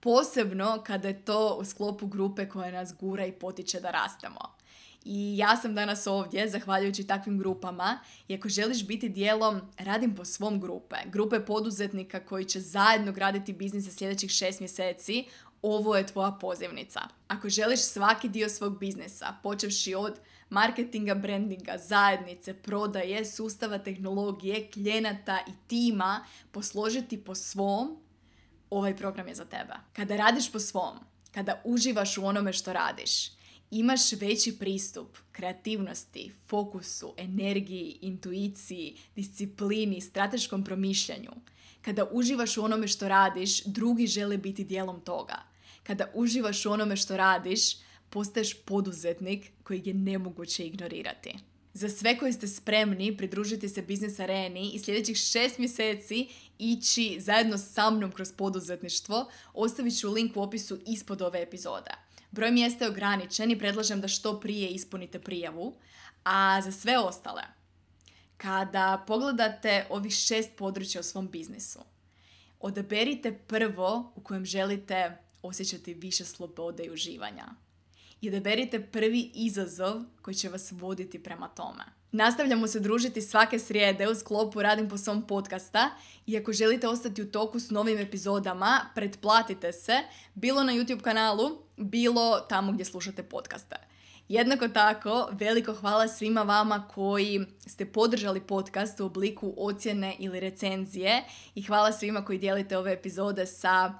Posebno 0.00 0.82
kada 0.86 1.08
je 1.08 1.24
to 1.24 1.58
u 1.60 1.64
sklopu 1.64 2.06
grupe 2.06 2.48
koja 2.48 2.70
nas 2.70 2.94
gura 3.00 3.26
i 3.26 3.32
potiče 3.32 3.80
da 3.80 3.90
rastemo. 3.90 4.59
I 5.04 5.36
ja 5.36 5.56
sam 5.56 5.74
danas 5.74 6.06
ovdje, 6.06 6.48
zahvaljujući 6.48 7.06
takvim 7.06 7.38
grupama, 7.38 8.00
i 8.28 8.34
ako 8.34 8.48
želiš 8.48 8.86
biti 8.86 9.08
dijelom, 9.08 9.60
radim 9.78 10.14
po 10.14 10.24
svom 10.24 10.60
grupe, 10.60 10.96
grupe 11.06 11.40
poduzetnika 11.40 12.20
koji 12.20 12.44
će 12.44 12.60
zajedno 12.60 13.12
graditi 13.12 13.52
biznis 13.52 13.84
za 13.84 13.90
sljedećih 13.90 14.30
šest 14.30 14.60
mjeseci, 14.60 15.24
ovo 15.62 15.96
je 15.96 16.06
tvoja 16.06 16.32
pozivnica. 16.40 17.00
Ako 17.28 17.48
želiš 17.48 17.80
svaki 17.80 18.28
dio 18.28 18.48
svog 18.48 18.78
biznisa, 18.78 19.34
počevši 19.42 19.94
od 19.94 20.20
marketinga, 20.50 21.14
brandinga, 21.14 21.78
zajednice, 21.78 22.54
prodaje, 22.54 23.24
sustava 23.24 23.78
tehnologije, 23.78 24.70
klijenata 24.70 25.38
i 25.48 25.52
tima 25.66 26.24
posložiti 26.50 27.24
po 27.24 27.34
svom, 27.34 27.98
ovaj 28.70 28.96
program 28.96 29.28
je 29.28 29.34
za 29.34 29.44
tebe. 29.44 29.74
Kada 29.92 30.16
radiš 30.16 30.52
po 30.52 30.58
svom, 30.58 30.98
kada 31.34 31.62
uživaš 31.64 32.18
u 32.18 32.26
onome 32.26 32.52
što 32.52 32.72
radiš, 32.72 33.39
imaš 33.70 34.12
veći 34.12 34.58
pristup 34.58 35.18
kreativnosti, 35.32 36.32
fokusu, 36.48 37.14
energiji, 37.16 37.98
intuiciji, 38.00 38.96
disciplini, 39.16 40.00
strateškom 40.00 40.64
promišljanju. 40.64 41.30
Kada 41.82 42.08
uživaš 42.12 42.56
u 42.56 42.64
onome 42.64 42.88
što 42.88 43.08
radiš, 43.08 43.64
drugi 43.64 44.06
žele 44.06 44.38
biti 44.38 44.64
dijelom 44.64 45.00
toga. 45.00 45.42
Kada 45.82 46.10
uživaš 46.14 46.66
u 46.66 46.70
onome 46.70 46.96
što 46.96 47.16
radiš, 47.16 47.76
postaješ 48.10 48.54
poduzetnik 48.64 49.52
kojeg 49.62 49.86
je 49.86 49.94
nemoguće 49.94 50.66
ignorirati. 50.66 51.38
Za 51.74 51.88
sve 51.88 52.18
koji 52.18 52.32
ste 52.32 52.48
spremni 52.48 53.16
pridružiti 53.16 53.68
se 53.68 53.82
Biznis 53.82 54.20
Areni 54.20 54.70
i 54.70 54.78
sljedećih 54.78 55.16
šest 55.16 55.58
mjeseci 55.58 56.28
ići 56.58 57.16
zajedno 57.20 57.58
sa 57.58 57.90
mnom 57.90 58.12
kroz 58.12 58.32
poduzetništvo, 58.32 59.30
ostavit 59.54 59.98
ću 59.98 60.10
link 60.10 60.36
u 60.36 60.42
opisu 60.42 60.78
ispod 60.86 61.22
ove 61.22 61.42
epizode. 61.42 61.90
Broj 62.30 62.50
mjesta 62.50 62.84
je 62.84 62.90
ograničen 62.90 63.50
i 63.50 63.58
predlažem 63.58 64.00
da 64.00 64.08
što 64.08 64.40
prije 64.40 64.68
ispunite 64.68 65.18
prijavu. 65.18 65.76
A 66.24 66.60
za 66.62 66.72
sve 66.72 66.98
ostale, 66.98 67.42
kada 68.36 69.04
pogledate 69.06 69.86
ovih 69.90 70.12
šest 70.12 70.50
područja 70.56 71.00
u 71.00 71.04
svom 71.04 71.28
biznisu, 71.28 71.78
odaberite 72.60 73.38
prvo 73.38 74.12
u 74.16 74.20
kojem 74.20 74.44
želite 74.44 75.18
osjećati 75.42 75.94
više 75.94 76.24
slobode 76.24 76.84
i 76.84 76.90
uživanja. 76.90 77.46
I 78.20 78.28
odaberite 78.28 78.80
prvi 78.80 79.30
izazov 79.34 80.02
koji 80.22 80.34
će 80.34 80.48
vas 80.48 80.72
voditi 80.72 81.22
prema 81.22 81.48
tome. 81.48 81.84
Nastavljamo 82.12 82.66
se 82.66 82.80
družiti 82.80 83.22
svake 83.22 83.58
srijede 83.58 84.08
u 84.08 84.14
sklopu 84.14 84.62
Radim 84.62 84.88
po 84.88 84.98
svom 84.98 85.26
podcasta 85.26 85.90
i 86.26 86.38
ako 86.38 86.52
želite 86.52 86.88
ostati 86.88 87.22
u 87.22 87.30
toku 87.30 87.60
s 87.60 87.70
novim 87.70 87.98
epizodama, 87.98 88.80
pretplatite 88.94 89.72
se, 89.72 89.98
bilo 90.34 90.64
na 90.64 90.72
YouTube 90.72 91.00
kanalu, 91.00 91.58
bilo 91.76 92.40
tamo 92.40 92.72
gdje 92.72 92.84
slušate 92.84 93.22
podcaste. 93.22 93.76
Jednako 94.28 94.68
tako, 94.68 95.28
veliko 95.32 95.74
hvala 95.74 96.08
svima 96.08 96.42
vama 96.42 96.88
koji 96.94 97.46
ste 97.66 97.86
podržali 97.86 98.40
podcast 98.40 99.00
u 99.00 99.06
obliku 99.06 99.54
ocjene 99.56 100.16
ili 100.18 100.40
recenzije 100.40 101.24
i 101.54 101.62
hvala 101.62 101.92
svima 101.92 102.24
koji 102.24 102.38
dijelite 102.38 102.78
ove 102.78 102.92
epizode 102.92 103.46
sa 103.46 103.94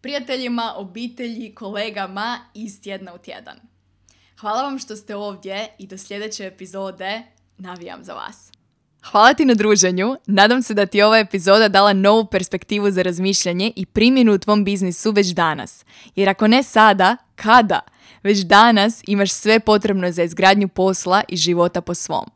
prijateljima, 0.00 0.74
obitelji, 0.76 1.54
kolegama 1.54 2.38
iz 2.54 2.82
tjedna 2.82 3.14
u 3.14 3.18
tjedan. 3.18 3.56
Hvala 4.40 4.62
vam 4.62 4.78
što 4.78 4.96
ste 4.96 5.16
ovdje 5.16 5.68
i 5.78 5.86
do 5.86 5.98
sljedeće 5.98 6.46
epizode 6.46 7.22
navijam 7.58 8.04
za 8.04 8.14
vas. 8.14 8.50
Hvala 9.10 9.34
ti 9.34 9.44
na 9.44 9.54
druženju. 9.54 10.16
Nadam 10.26 10.62
se 10.62 10.74
da 10.74 10.86
ti 10.86 11.02
ova 11.02 11.18
epizoda 11.18 11.68
dala 11.68 11.92
novu 11.92 12.26
perspektivu 12.26 12.90
za 12.90 13.02
razmišljanje 13.02 13.72
i 13.76 13.86
primjenu 13.86 14.34
u 14.34 14.38
tvom 14.38 14.64
biznisu 14.64 15.10
već 15.10 15.26
danas. 15.26 15.84
Jer 16.16 16.28
ako 16.28 16.46
ne 16.46 16.62
sada, 16.62 17.16
kada? 17.34 17.80
Već 18.22 18.38
danas 18.38 19.02
imaš 19.06 19.32
sve 19.32 19.60
potrebno 19.60 20.12
za 20.12 20.22
izgradnju 20.22 20.68
posla 20.68 21.22
i 21.28 21.36
života 21.36 21.80
po 21.80 21.94
svom. 21.94 22.30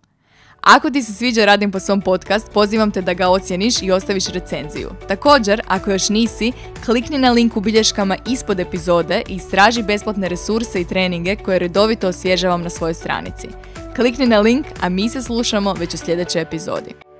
Ako 0.65 0.91
ti 0.91 1.03
se 1.03 1.13
sviđa 1.13 1.45
Radim 1.45 1.73
po 1.73 1.81
svom 1.81 2.01
podcast, 2.01 2.53
pozivam 2.53 2.91
te 2.91 3.03
da 3.03 3.15
ga 3.15 3.29
ocjeniš 3.29 3.83
i 3.83 3.91
ostaviš 3.91 4.27
recenziju. 4.27 4.91
Također, 5.09 5.63
ako 5.67 5.91
još 5.91 6.09
nisi, 6.09 6.53
klikni 6.85 7.19
na 7.19 7.31
link 7.31 7.57
u 7.57 7.61
bilješkama 7.61 8.17
ispod 8.27 8.61
epizode 8.61 9.23
i 9.29 9.35
istraži 9.35 9.83
besplatne 9.83 10.29
resurse 10.29 10.81
i 10.81 10.85
treninge 10.85 11.37
koje 11.37 11.59
redovito 11.59 12.09
osvježavam 12.09 12.63
na 12.63 12.71
svojoj 12.71 12.95
stranici. 12.95 13.49
Klikni 13.97 14.27
na 14.27 14.41
link, 14.41 14.67
a 14.81 14.89
mi 14.89 15.09
se 15.09 15.23
slušamo 15.23 15.73
već 15.73 15.95
u 15.95 15.99
sljedećoj 15.99 16.43
epizodi. 16.43 17.14